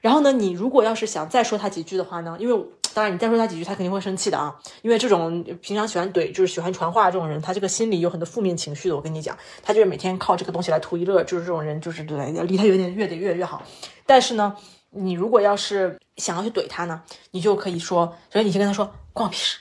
[0.00, 4.58] 然后呢，你如果要是想再说他几句的话呢，因为当然你再说他几句，他肯定会生气的啊。
[4.80, 8.96] 因为这种平常喜欢怼，就是喜欢传话这种人，他这个心里有很多负面情绪的。
[8.96, 13.62] 我跟你讲，他就是每天靠这个东西来图一乐，就是这种人，就是对，离他有点越得越越好。
[14.06, 14.56] 但是呢，
[14.88, 17.02] 你如果要是想要去怼他呢，
[17.32, 19.58] 你就可以说，首先你先跟他说，关我屁事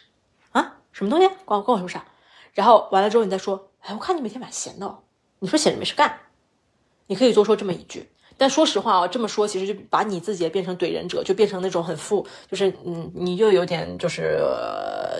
[0.52, 1.98] 啊，什么东西，关关我什么事？
[2.54, 5.00] 然后完了之后你再说，哎，我看你每天蛮闲的。
[5.40, 6.20] 你说闲着没事干，
[7.08, 8.12] 你可以多说这么一句。
[8.38, 14.40] 但说实话啊，这么说其实就把你自己也变成怼人者，就变成那种很负，就是嗯，你又有点就是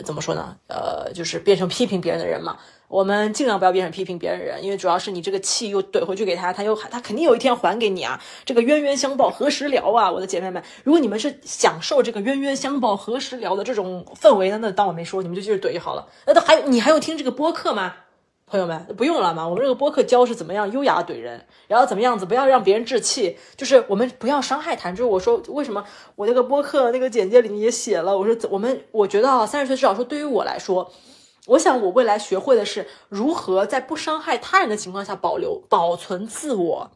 [0.06, 0.56] 怎么说呢？
[0.68, 2.58] 呃，就是变成批评别人的人嘛。
[2.90, 8.20] 我们尽量不要变成批评别人人，因为主要是你这个气又怼回去给他，他又他肯定有一天还给你啊。
[8.44, 16.08] 这个冤冤相报何时了啊，我的姐妹们，如果你们是享受这个冤冤相报何时了的这种氛围的，那当我没说，你们就继续怼就好了。
[16.26, 17.94] 那都还你还有听这个播客吗？
[18.48, 19.48] 朋友们，不用了嘛。
[19.48, 24.90] 我们这个播客教是怎么样优雅怼人，然后怎么样子不要让别人置气，就是我们不要伤害他。
[24.90, 25.86] 就是我说为什么
[26.16, 30.92] 我那个播客那个简介里面也写了，我说我们我觉得啊，三十岁至少说对于我来说，
[31.50, 36.92] 我想我未来学会的是如何在不伤害他人的情况下保留保存自我。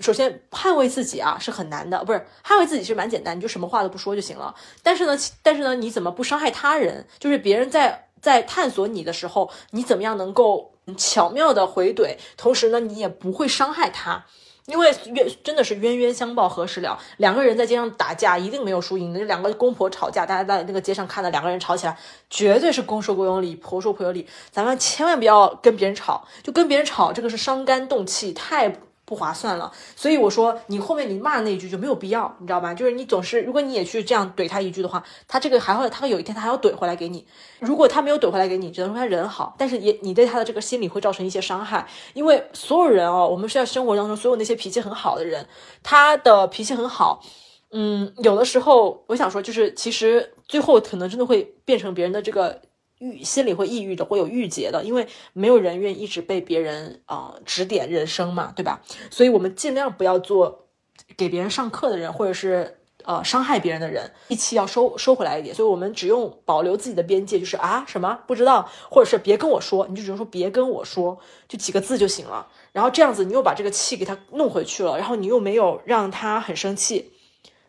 [0.00, 4.54] 首先捍卫自己啊是很难的，不是捍卫自己是蛮简单，你就什么话都不说就行了。
[4.82, 7.06] 但是呢，但是呢，你怎么不伤害他人？
[7.18, 10.70] 就是别人在在探索你的时候，你怎么样能够？
[10.98, 14.26] 巧妙的回怼，同时呢，你也不会伤害他，
[14.66, 16.98] 因为冤真的是冤冤相报何时了？
[17.18, 19.20] 两个人在街上打架，一定没有输赢的。
[19.24, 21.98] 两个公婆吵架，大家在那个街上看到两个人吵起来，
[22.30, 24.26] 绝对是公说公有理，婆说婆有理。
[24.50, 28.74] 咱们千万不要跟别人吵，就跟别人吵，这个是伤肝动气，太。
[29.14, 32.74] 不划算了，所以我说你后面你骂那一句就没有必要，你知道吧？
[32.74, 37.24] 就是你总是如果你也去这样怼他一句的话，他这个还会他有一天他还要怼回来给你。
[37.60, 41.86] 如果他没有怼回来给你，只能说他人好，但是也你对他的这个心理会造成一些伤害。
[42.12, 45.46] 因为所有人哦，我们是在生活当中所有那些脾气很好的人，
[45.84, 47.22] 他的脾气很好，
[47.70, 52.60] 嗯，有的时候我想说，就是其实最后可能真的会变成别人的这个。
[53.04, 58.80] 郁心里会抑郁的，会有郁结的，因为没有人愿意一直被别人啊指点人生嘛，对吧？
[59.10, 60.68] 所以我们尽量不要做
[61.16, 65.54] 给别人上课的人，或者是呃伤害别人的人，一气要收收回来一点。
[65.54, 72.48] 所以我们只用保留自己的边界，就是啊什么不知道，或者是别跟我说，你就只能说别跟我说，就几个字就行了。
[72.72, 77.12] 然后这样子，你又把这个气给他弄回去了，然后你又没有让他很生气，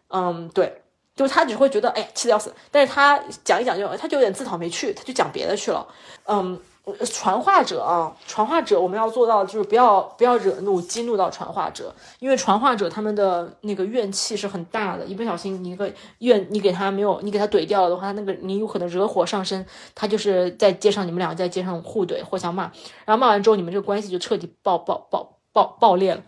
[0.08, 0.82] 嗯，对。
[1.16, 2.54] 就他只会觉得，哎呀，气得要死。
[2.70, 5.88] 但是他讲一讲就，他就有点自讨没趣，他就讲别的去了。
[6.28, 6.60] 嗯，
[7.06, 15.90] 传话者啊，传话者我们要做到就是不要不要惹怒激怒到传话者，因为传话者他们的那个怨气是很大的，一不小心你一个
[16.20, 22.64] 怨你给他没有你给他怼掉了的话，那个你有可能惹火上身，他就是在街上你们两个在街上互怼互相骂，
[23.06, 26.22] 然后骂完之后你们这个关系就彻底爆爆爆爆爆裂了，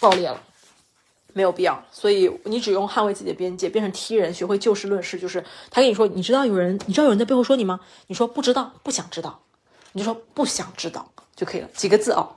[0.00, 0.40] 爆裂了。
[1.34, 5.18] 没有必要，所以你只用捍卫自己的边界，变成踢人，学会就事论事。
[5.18, 7.80] 就是他跟你说，你知道有人，你知道有人在背后说你吗？
[8.06, 9.40] 你说不知道，不想知道，
[9.92, 11.06] 你就说不想知道
[11.36, 12.36] 就可以了，几个字哦。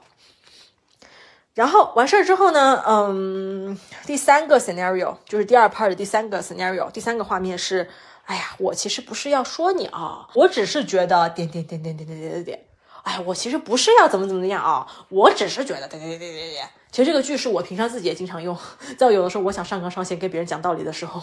[1.54, 7.90] 然后完事儿之后呢，嗯，第三个 scenario 就是第二 part 的第三个 scenario，第三个画面是，
[8.26, 12.67] 哎呀，我其实不是要说你啊，我只是觉得点点点点点点点点点，
[13.08, 16.60] 哎，我其实不是要怎么怎么样啊，我只是觉得对对对对对。
[16.92, 18.58] 其实这个句式我平常自己也经常用，
[18.98, 21.22] 在有的时候我想上纲上线跟别人讲道理的时候，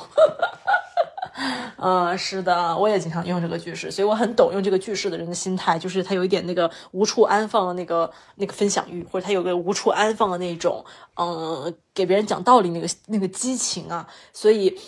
[1.76, 10.82] 嗯， 是的，我也经常用这个句式，所以我很懂用这个句式的人的心态，就是他有一点那个无处安放的那个那个分享欲，或者他有个无处安放的那种，
[11.16, 14.78] 嗯，给别人讲道理那个那个激情啊，所以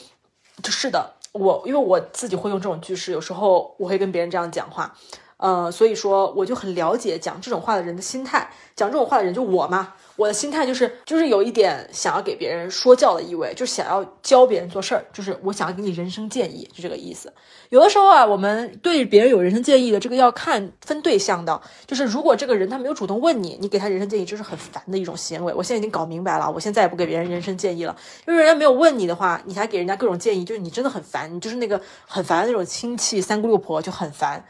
[0.63, 4.95] 就是的，我因为我自己会用这种句式，有时候我会跟别人这样讲话。
[5.39, 17.31] 呃，所以说我就很了解讲这种话的人的心态，讲这种话的人就我嘛，我的心态就是就是有一点想要给别人说教的意味，就想要教别人做事儿，就是我想要给你人生建议，就这个意思。
[17.69, 25.53] 有的时候啊，我们对别人有人生建议的这个要看分对象的，就是如果这个人他没有主动问你，你给他人生建议就是很烦的一种行为。
[25.53, 27.95] 我现在已经搞明白了，我现在也不给别人人生建议了，
[28.27, 34.43] 因为人家没有问你的话，你还给人家各种建议，就是你真的很烦，你就是那个很烦的那种亲戚三姑六婆就很烦。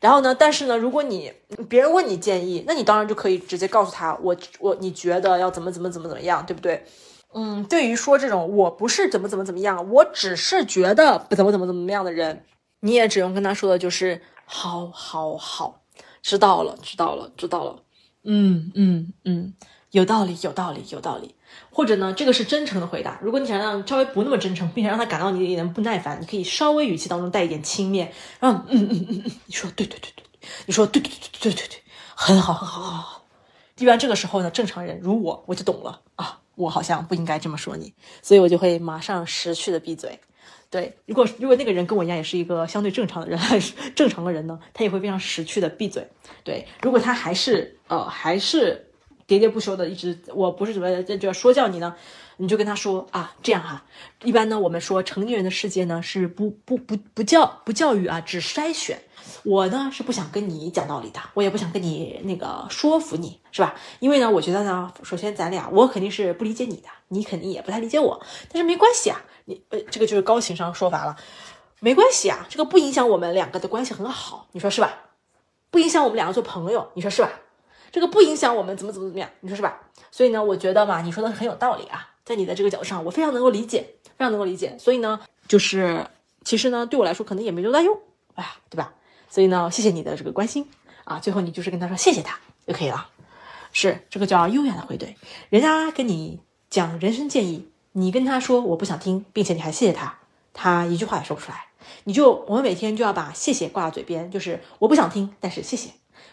[0.00, 0.34] 然后呢？
[0.34, 1.32] 但是呢，如果你
[1.68, 6.84] 别人问你建议，那你当然就可以直接告诉他，我我你觉得要怎么怎么怎么怎么样，对不对？
[7.32, 12.44] 嗯，对于说这种我不是怎么怎么怎么样，我只是觉得不怎么怎么怎么样的人，
[12.80, 15.82] 你也只用跟他说的就是好好好，
[16.22, 17.82] 知道了，知道了，知道了。
[18.22, 19.54] 嗯嗯嗯，
[19.90, 21.34] 有道理，有道理，有道理。
[21.70, 23.18] 或者呢，这个是真诚的回答。
[23.20, 28.06] 如果你想让稍微不那么真诚，并且让他感到你有点不耐烦，你可以稍微语气当中带一点轻蔑，
[28.38, 30.24] 然后嗯嗯嗯嗯，你说对对对对，
[30.66, 31.82] 你说对对对对对对，
[32.14, 33.24] 很好很好很好。
[33.78, 37.92] 一般这个时候呢，正常人如我，我就懂了啊，我好像不应该这么说你，
[38.22, 40.20] 所以我就会马上识趣的闭嘴。
[40.70, 46.06] 对，如果如果那个人跟我一样，也是一个相对正常的人，还 是正常的人呢，他也会非常识趣的闭嘴。
[46.44, 48.83] 对，如果他还是呃还是。
[49.26, 51.94] 喋喋不休的一直，我不是怎么就要说教你呢？
[52.36, 53.84] 你就跟他说啊，这样哈。
[54.22, 59.00] 一般呢，我们说成年人的世界呢是不不不不教不教育啊，只筛选。
[59.44, 63.74] 我呢是不想跟你讲道理的，我也不想跟你那个说服你，是吧？
[64.00, 68.20] 因为呢，我觉得呢，首先咱俩我肯定是不理解你的，你肯定也不太理解我，
[68.50, 71.16] 但是没关系啊，你呃这个就是高情商说法了，
[71.80, 74.92] 没关系啊，这个不影响我们两个的关系很好，你说是吧？
[75.70, 77.30] 不影响我们两个做朋友，你说是吧？
[77.94, 79.80] 这个不影响我们怎么怎么怎么样，你说是吧？
[80.10, 84.76] 所以呢，我觉得嘛，你说的很有道理啊，在你的这个角度上，我非常能够理解，非常能够理解。
[84.80, 86.04] 所以呢，就是
[86.42, 87.96] 其实呢，对我来说可能也没多大用，
[88.34, 88.94] 哎呀，对吧？
[89.30, 90.68] 所以呢，谢谢你的这个关心
[91.04, 91.20] 啊。
[91.20, 92.36] 最后你就是跟他说谢谢他
[92.66, 93.06] 就可以了，
[93.72, 95.14] 是这个叫优雅的回怼。
[95.50, 100.18] 人家跟你讲人生建议，你跟他说我不想听，并且你还谢谢他，
[100.52, 101.66] 他一句话也说不出来。
[102.02, 105.90] 你就我们每天就要把谢谢挂在嘴边，就是我不想听，但是谢谢，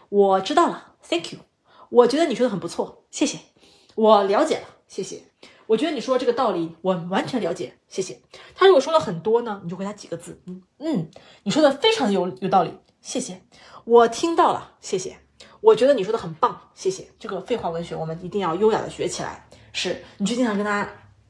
[0.10, 1.51] 我知道了，Thank you。
[1.92, 3.38] 我觉得你说的很不错，谢谢。
[3.96, 5.24] 我了解了，谢谢。
[5.68, 8.22] 我觉得你说这个道理，我完全了解，谢谢。
[8.56, 11.12] 他如果说了很多呢，你就回他几个字，嗯嗯，
[11.44, 13.42] 你说的非常有有道理，谢谢。
[13.84, 15.18] 我听到了，谢谢。
[15.60, 17.10] 我觉得你说的很棒，谢谢。
[17.20, 19.48] 这个废话文学我们一定要优雅的学起来。
[19.74, 20.90] 是，你就经常跟他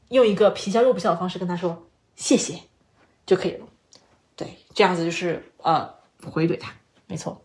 [0.09, 2.61] 用一个皮笑肉不笑的方式跟他说谢谢
[3.25, 3.65] 就可以了。
[4.35, 5.93] 对，这样子就是呃
[6.31, 6.73] 回怼他，
[7.07, 7.43] 没错。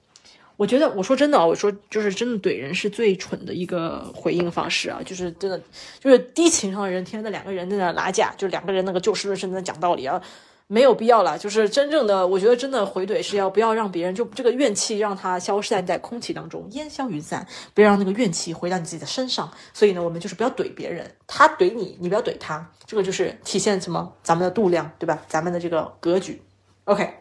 [0.57, 5.61] 我觉得，我说真的啊，我说就是真的怼人是最蠢的一个回应方式啊，就是真的，
[6.00, 10.20] 就是低情商的人，天天在两个人在那拉架，就两个人那个就事论事在讲道理啊，
[10.66, 11.36] 没有必要了。
[11.36, 19.52] 就是真正的，我觉得真的回怼是要不要让别人就这个怨气让它消散在空气当中，烟消云散，不要让那个怨气回到你自己的身上。
[19.74, 24.14] 所以呢，我们就是不要怼别人，他怼你，你不要怼他，这个就是体现什么？
[24.22, 25.22] 咱们的度量，对吧？
[25.28, 26.40] 咱们的这个格局。
[26.84, 27.12] OK，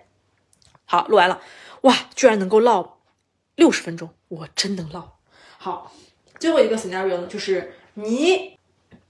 [0.85, 1.41] 好，录完了，
[1.81, 2.94] 哇，居然能够唠。
[3.55, 5.13] 六十分钟，我真能唠。
[5.57, 5.91] 好，
[6.39, 8.57] 最后一个 scenario 呢，就是你，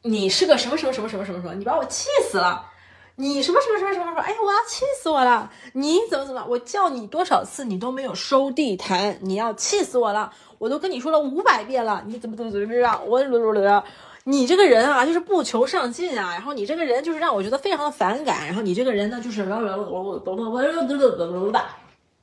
[0.04, 2.72] 你是个什么什么什么什么什么什么，你把我气死了。
[3.18, 5.50] 你什么什么什么什么什么，哎呀，我要气死我了。
[5.72, 10.34] 你怎么怎么，我叫你多少次，你都没有收地毯，你要气死我了。
[10.58, 13.02] 我都跟你说了五百遍了，你怎么怎么怎么样？
[13.08, 13.84] 我怎么怎么
[14.26, 16.32] 你这个人啊，就是不求上进啊。
[16.34, 18.46] 然后你这个人就是让我觉得非常的反感。
[18.48, 19.46] 然后你这个人呢，就是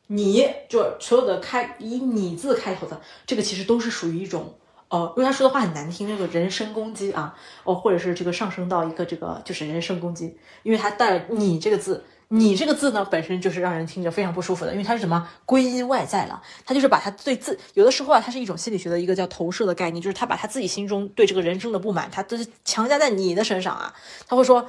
[0.07, 4.55] 你就所有的开以你字开头的，这个其实都是属于一种。
[4.88, 7.34] 呃，因为他说的话很难听，这个人身攻击啊，
[7.64, 23.94] 哦，或者是这个上升到一个这个就是人身攻击，因为他带了“你”这个字，“你”这个字呢本身就是让人听着非常不舒服的，因为它是什么归因外在了，他就是把他对自有的时候啊，它是一种心理学的一个叫投射的概念，就是他把他自己心中对这个人生的不满，他都是强加在你的身上啊，
[24.28, 24.68] 他会说，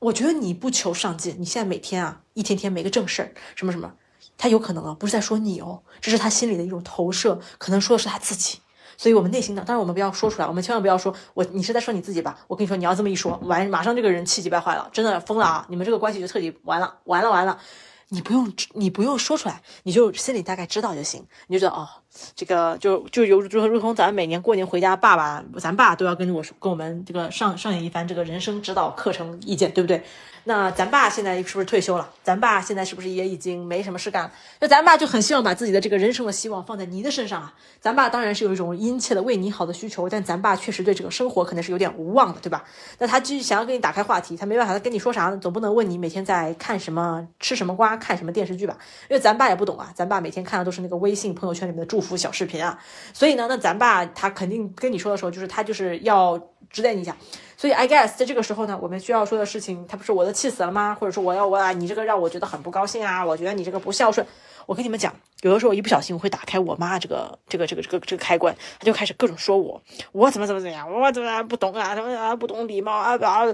[0.00, 3.94] 我觉得你不求上进，你现在每天啊一天天没个正事儿，什么什么，
[4.38, 8.60] 他有可能啊不是在说你哦，这是他心里的一种投射，可能说的是他自己。
[8.96, 12.36] 所以，我们内心的，当然我们不要说出来，我们千万不要说，我你是在说你自己吧？
[12.48, 15.66] 我跟你说，你要这么一说，完马上这个人气急败坏了，真的疯了啊！
[15.68, 17.60] 你们这个关系就彻底完了，完了，完了。
[18.08, 21.24] 你不用，你不用说出来，你就心里大概知道就行。
[21.46, 21.86] 你就知道哦，
[22.34, 30.02] 这个就就有如如同咱每年过年回家，爸爸咱爸都要跟我，跟我们这个上上演一番这个人生指导课程意见，对不对？
[30.44, 32.08] 那咱爸现在是不是退休了？
[32.22, 34.32] 咱爸现在是不是也已经没什么事干了？
[34.60, 37.54] 那咱爸就很希望把自己的这个人生的希望放在你的身上啊。
[37.80, 42.64] 咱爸当然是有一种殷切的为你好的需求，但咱爸确实对这个生活可能是有点无望的，对吧？
[42.98, 45.36] 那他继续想要跟你打开话题，他没办法，他跟你说啥呢？
[45.36, 48.76] 总不能问你每天在看什么、吃什么瓜、看什么电视剧吧？
[49.08, 52.78] 因为咱爸也不懂啊，咱爸每天看的都是那个微信朋友圈里面的祝福小视频啊。
[53.12, 56.38] 所以呢，那咱爸他肯定跟你说的时候，就是他就是要
[56.70, 57.16] 指点你一下。
[57.60, 60.96] 所以，I guess 在这个时候呢，我们需要说的事情，他不是我都气死了吗？
[60.98, 64.24] 或者说我要我啊，你这个让我觉得很不高兴啊，我觉得你这个不孝顺。
[64.64, 69.82] 我跟你们讲，有的时候一不小心我会打开我妈这个这个这个这个这个开关，他就开始各种说我，
[70.12, 73.46] 我怎么怎么怎么样，我怎么不懂啊，怎么啊不懂礼貌啊啊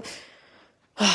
[0.93, 1.05] 啊！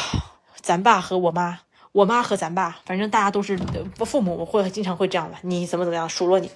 [0.60, 1.60] 咱爸和我妈，
[1.92, 3.56] 我妈和咱爸，反正大家都是
[4.04, 6.50] 父母会经常会这样的，你怎么怎么样数落你。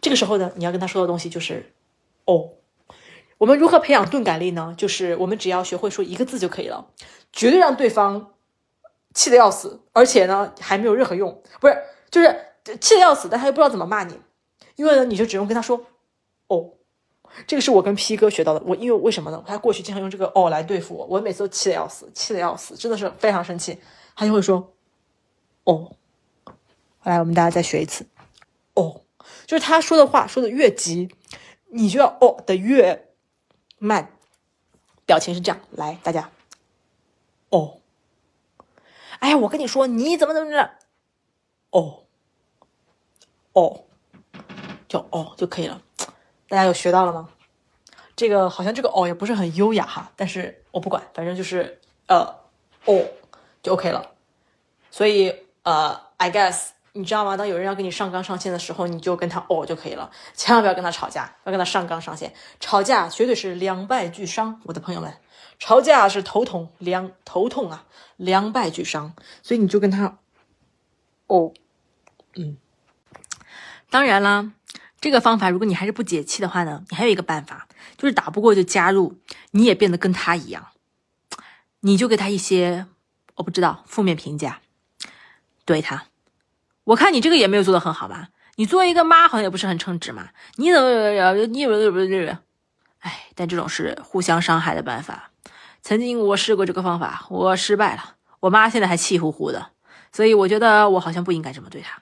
[0.00, 1.72] 这个时候呢，你要跟他说的东西就是，
[2.26, 2.50] 哦。
[3.38, 4.74] 我们如何培养钝感力呢？
[4.76, 6.88] 就是我们只要学会说一个字就可以了，
[7.32, 8.34] 绝对让对方
[9.14, 11.78] 气得要死，而且呢还没有任何用，不是
[12.10, 14.18] 就是气得要死，但他又不知道怎么骂你，
[14.74, 15.86] 因为呢你就只用跟他说
[16.48, 16.72] 哦，
[17.46, 18.62] 这个是我跟 P 哥学到的。
[18.66, 19.42] 我因为为什么呢？
[19.46, 23.78] 他过去经常用这个哦来对付我，我每次都气得要死，气得要死，真的是非常生气。
[24.16, 24.74] 他就会说
[25.62, 25.92] 哦，
[27.04, 28.04] 来我们大家再学一次
[28.74, 29.02] 哦，
[29.46, 31.08] 就是他说的话说的越急，
[31.70, 33.04] 你就要哦的越。
[33.78, 34.10] 慢，
[35.06, 35.60] 表情是这样。
[35.70, 36.30] 来，大家，
[37.50, 37.80] 哦，
[39.20, 40.70] 哎呀，我跟你说，你怎么怎么着？
[41.70, 42.04] 哦，
[43.52, 43.84] 哦，
[44.88, 45.82] 就哦就可以了。
[46.48, 47.28] 大家有学到了吗？
[48.16, 52.34] 这个好像这个哦也不是很优雅哈，但是我不管，反正就是呃
[52.84, 53.04] 哦
[53.62, 54.12] 就 OK 了。
[54.90, 56.70] 所以呃，I guess。
[56.98, 57.36] 你知道吗？
[57.36, 62.34] 当有人要跟你上纲上线的时候，你就跟他哦就可以了，千万不要跟他吵架，要跟他上纲上线。
[62.58, 65.16] 吵架绝对是两败俱伤，我的朋友们，
[65.60, 67.86] 吵架是头痛两头痛啊，
[68.16, 69.14] 两败俱伤。
[69.44, 70.18] 所以你就跟他
[71.28, 71.52] 哦，
[72.34, 72.56] 嗯。
[73.90, 74.52] 当然啦，
[75.00, 79.20] 这个方法如果你还是不解气的话呢，你还有一个办法，就是打不过就加入，
[79.52, 80.66] 你也变得跟他一样，
[81.80, 82.86] 你就给他一些
[83.36, 84.60] 我不知道负面评价，
[85.64, 86.06] 对他。
[86.88, 88.28] 我看你这个也没有做的很好吧？
[88.56, 90.30] 你作为一个妈，好像也不是很称职嘛。
[90.56, 92.38] 你怎么你怎么怎么？
[93.00, 95.30] 哎，但这种是互相伤害的办法。
[95.82, 98.14] 曾经我试过这个方法，我失败了。
[98.40, 99.66] 我妈现在还气呼呼的，
[100.10, 102.00] 所以我觉得我好像不应该这么对她。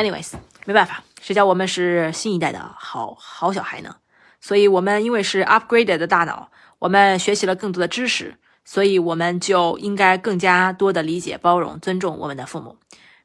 [0.00, 0.34] Anyways，
[0.66, 3.96] 没办法，谁叫我们是新一代的好好小孩呢？
[4.40, 6.48] 所以我们因为是 upgraded 的大脑，
[6.78, 12.76] 我们学习了更多的知识，所以我们就应该更加多的理解、包容、尊重我们的父母。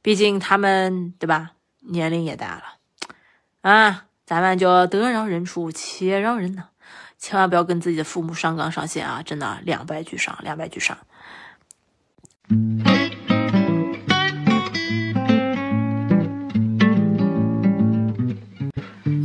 [0.07, 1.51] 毕竟他们对吧，
[1.81, 2.63] 年龄也大了，
[3.59, 6.63] 啊，咱们就得饶人处且饶人呢，
[7.19, 9.21] 千万不要跟自己的父母上纲上线啊！
[9.21, 10.97] 真的两败俱伤，两败俱伤。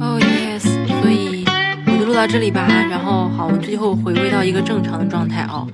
[0.01, 0.65] Oh yes，
[1.01, 1.45] 所以
[1.87, 2.67] 我就录到这里吧。
[2.91, 5.69] 然后好，我最后回归到一个正常的状态哦。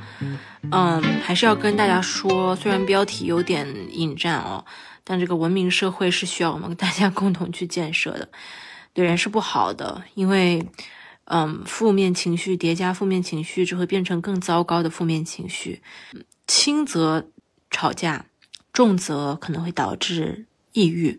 [0.70, 4.62] 嗯，还是要跟大家说，虽然标题有点引战哦。
[5.10, 8.28] 但这个文明社会是需要我们大家 共同去建设的，
[8.92, 10.62] 对人是不好的，因为，
[11.24, 15.80] 嗯，负面情绪叠加负面情绪，只会变成更糟糕的负面情绪。
[16.46, 17.30] 轻则
[17.70, 18.26] 吵架，
[18.70, 21.18] 重则可能会导致抑郁。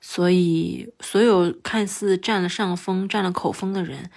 [0.00, 4.12] 所以，所有看似占了上风、占了口风的人，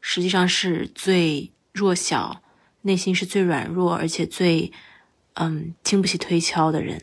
[0.00, 2.40] 实际上是最弱小、
[2.82, 4.70] 内心是最软弱，而且最，
[5.32, 7.02] 嗯，经不起推敲的人。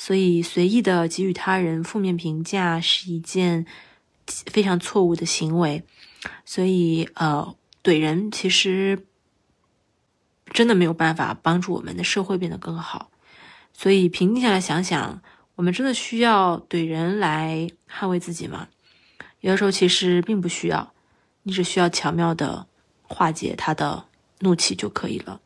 [0.00, 3.66] 所以，随意的给予他人负面评价是一件
[4.28, 5.82] 非常错误的行为。
[6.44, 9.04] 所以，呃，怼人其实
[10.52, 13.10] 真的没有办法帮助我们的社会变得更好。
[13.72, 15.20] 所以，平静下来想想，
[15.56, 18.68] 我们真的需要怼人来捍卫自己吗？
[19.40, 20.92] 有的时候其实并不需要，
[21.42, 22.68] 你只需要巧妙的
[23.02, 24.04] 化解他的
[24.38, 25.40] 怒气就可以了。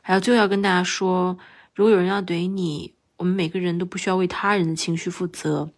[0.00, 1.36] 还有最后要跟大家说，
[1.74, 5.70] 如果有人要怼你，我们每个人都不需要为他人的情绪负责。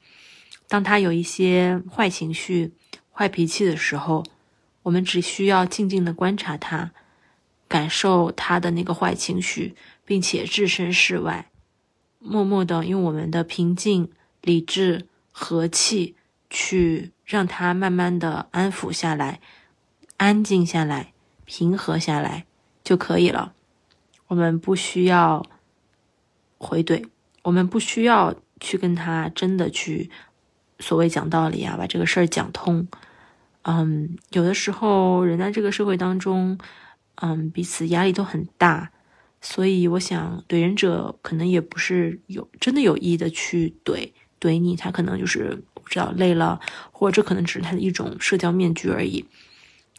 [0.67, 2.73] 当他有一些坏情绪、
[3.13, 4.25] 坏脾气的时候，
[4.83, 6.93] 我们只需要静静的观察他，
[7.69, 9.77] 感受他的那个坏情绪，
[10.07, 11.51] 并且置身事外，
[12.19, 16.17] 默默的用我们的平静、理智、和气
[16.49, 19.41] 去让他慢慢的安抚下来、
[20.17, 21.13] 安静下来、
[21.45, 22.47] 平和下来
[22.83, 23.53] 就可以了。
[24.29, 25.45] 我们不需要
[26.57, 27.05] 回怼，
[27.45, 30.11] 我们不需要去跟他真的去
[30.81, 32.89] 所谓讲道理啊，把这个事儿讲通。
[33.63, 36.59] 嗯，有的时候人在这个社会当中，
[37.23, 38.91] 嗯，彼此压力都很大，
[39.41, 49.25] 所以我想怼人者可能也不是有真的有意的去怼怼你，他可能就是不知道累了，或者这可能只是他的一种社交面具而已。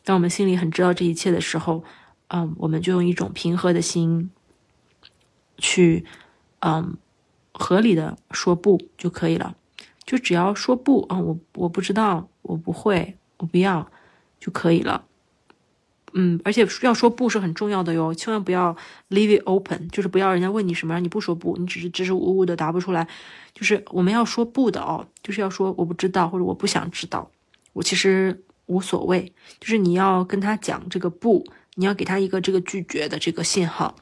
[0.04, 1.84] 当我们心里很知道这一切的时候。
[2.30, 4.32] 嗯，我们就用一种平和的心
[5.60, 6.04] 去，
[6.62, 6.98] 嗯，
[7.58, 9.56] 合理的说不就可以了。
[10.06, 13.90] 就只要说不啊，我我不知道，我不会，我不要
[14.40, 15.06] 就可以了。
[16.14, 18.76] 嗯，而且要说不是很重要的哟，千万不要
[19.10, 23.08] leave it open，就是不要人家问你什么，你不说不，你只是支支吾吾的答不出来。
[23.54, 27.32] 就是我们要说不的哦，就是要说我不知道或者我不想知道，
[27.74, 29.34] 我其实无所谓。
[29.60, 31.46] 就是你要跟他讲这个不。
[31.78, 33.94] 你要给他一个这个拒绝的这个信号，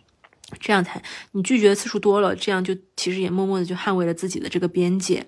[0.60, 1.02] 这样才
[1.32, 5.26] 你拒绝的次数多了，这样就其实也默默的就捍卫了自己的这个边界。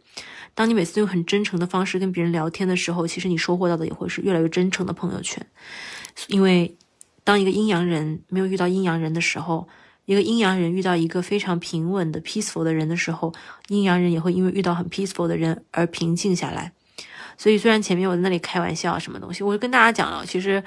[0.53, 5.45] 当你每次用很真诚的方式跟别人聊天的时候，其实你收获到的也会是越来越真诚的朋友圈。
[6.28, 6.76] 因为
[7.23, 9.67] 当一个阴阳人没有遇到阴阳人的时候，
[10.05, 13.34] 一个阴阳人遇到一个非常平稳的 peaceful 的人的时候，
[13.67, 16.71] 阴阳人也会因为遇到很 peaceful 的人而平静下来。
[17.38, 20.63] 所以虽然前面我在那里开玩笑什么东西，我就跟大家讲了，其实，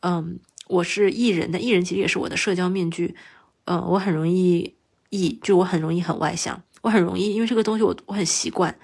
[0.00, 0.38] 嗯。
[0.68, 3.14] 我是艺人，但艺人其实也是我的社交面具。
[3.64, 4.74] 嗯，我很容易
[5.10, 8.74] 易，就我很容易很外向，我很容易，因为这个东西我我很习惯。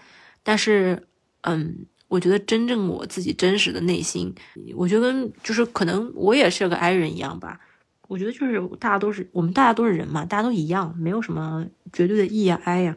[0.43, 1.07] 但是，
[1.43, 4.35] 嗯，我觉得真正我自己真实的内心，
[4.77, 5.13] 我觉得
[5.43, 7.61] 就是可能我也是个 I 人一样吧。
[8.07, 12.97] 我觉得就是大家都是我们大家都是人嘛，大家都一样，没有什么绝对的 E 呀 I 呀。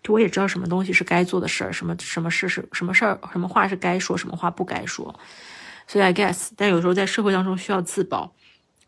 [0.00, 5.12] 就我也知道什么东西是该做的事儿，什么什么事是什么事儿，什么话是该说，什么话不该说。
[5.88, 8.32] 所以，I guess，但有时候在社会当中需要自保，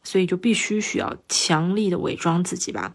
[0.02, 2.94] 所以就必须需要强力的伪装自己吧。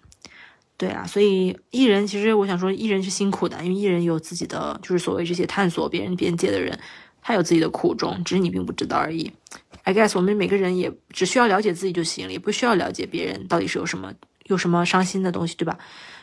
[0.77, 6.77] 对啊，所以艺人其实我想说，艺人是辛苦的，因为艺人有自己的，就是所谓这些探索别人边界的人，
[7.21, 9.31] 他有自己的苦衷，只是你并不知道而已。
[9.83, 14.11] I guess，我们每个人也只需要了解自己就行了，也不需要了解别人到底是有什么
[14.47, 15.77] 有什么伤心的东西，对吧？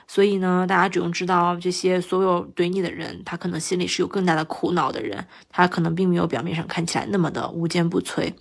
[0.07, 8.35] 所以呢，大家只用知道这些所有怼你的人，他可能心里是有更大的苦恼的人，他可能并没有表面上看起来那么的无坚不摧。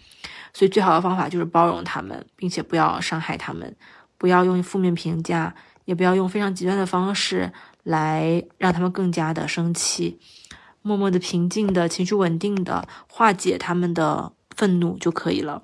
[0.54, 3.76] 所以最好的方法就是包容他们，并且不要伤害他们，
[4.18, 5.54] 不要用负面评价，
[5.86, 7.52] 也不要用非常极端的方式
[7.84, 10.20] 来让他们更加的生气，
[10.82, 15.64] 默默的平静的情绪稳定的化解他们的愤怒就可以了。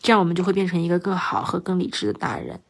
[0.00, 2.60] 这样我们就会变成一个更好和更理智的大人。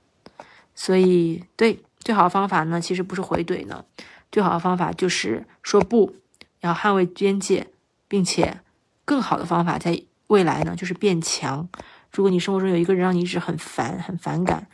[0.75, 1.81] 所以，对。
[2.01, 3.83] 最好的方法呢，其实不是回怼呢，
[4.31, 6.17] 最好的方法就是说不，
[6.61, 7.69] 要捍卫边界，
[8.07, 8.61] 并且
[9.07, 11.69] 更好的方法在未来呢，就是变强。
[12.11, 14.67] 如果你生活中有一个人让你一直很烦、很反感，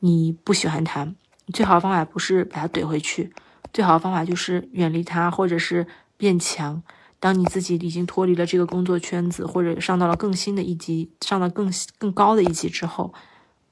[0.00, 1.12] 你不喜欢他，
[1.52, 3.32] 最好的方法不是把他怼回去，
[3.72, 5.86] 最好的方法就是远离他，或者是
[6.16, 6.82] 变强。
[7.18, 13.14] 当你自己已经脱离了这个工作圈子，或者上到了更新的一级，上到更更高的一级之后，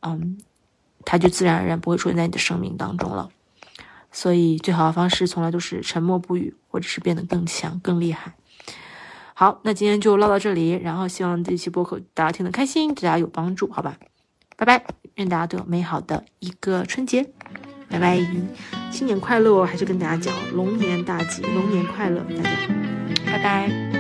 [0.00, 0.38] 嗯。
[1.02, 3.30] 他就自然而然不会出现在你的生命当中了，
[4.12, 8.34] 所以最好的方式从来都是沉默不语，或者是变得更强、更厉害。
[9.40, 13.96] 好，那今天就唠到这里，然后希望这期播客大家听得开心，对大家有帮助，好吧？
[14.54, 14.84] 拜拜，
[15.14, 17.26] 愿大家都有美好的一个春节，
[17.88, 18.18] 拜拜，
[18.90, 19.64] 新年快乐！
[19.64, 22.50] 还是跟大家讲，龙年大吉，龙年快乐，大家，
[23.24, 23.99] 拜拜。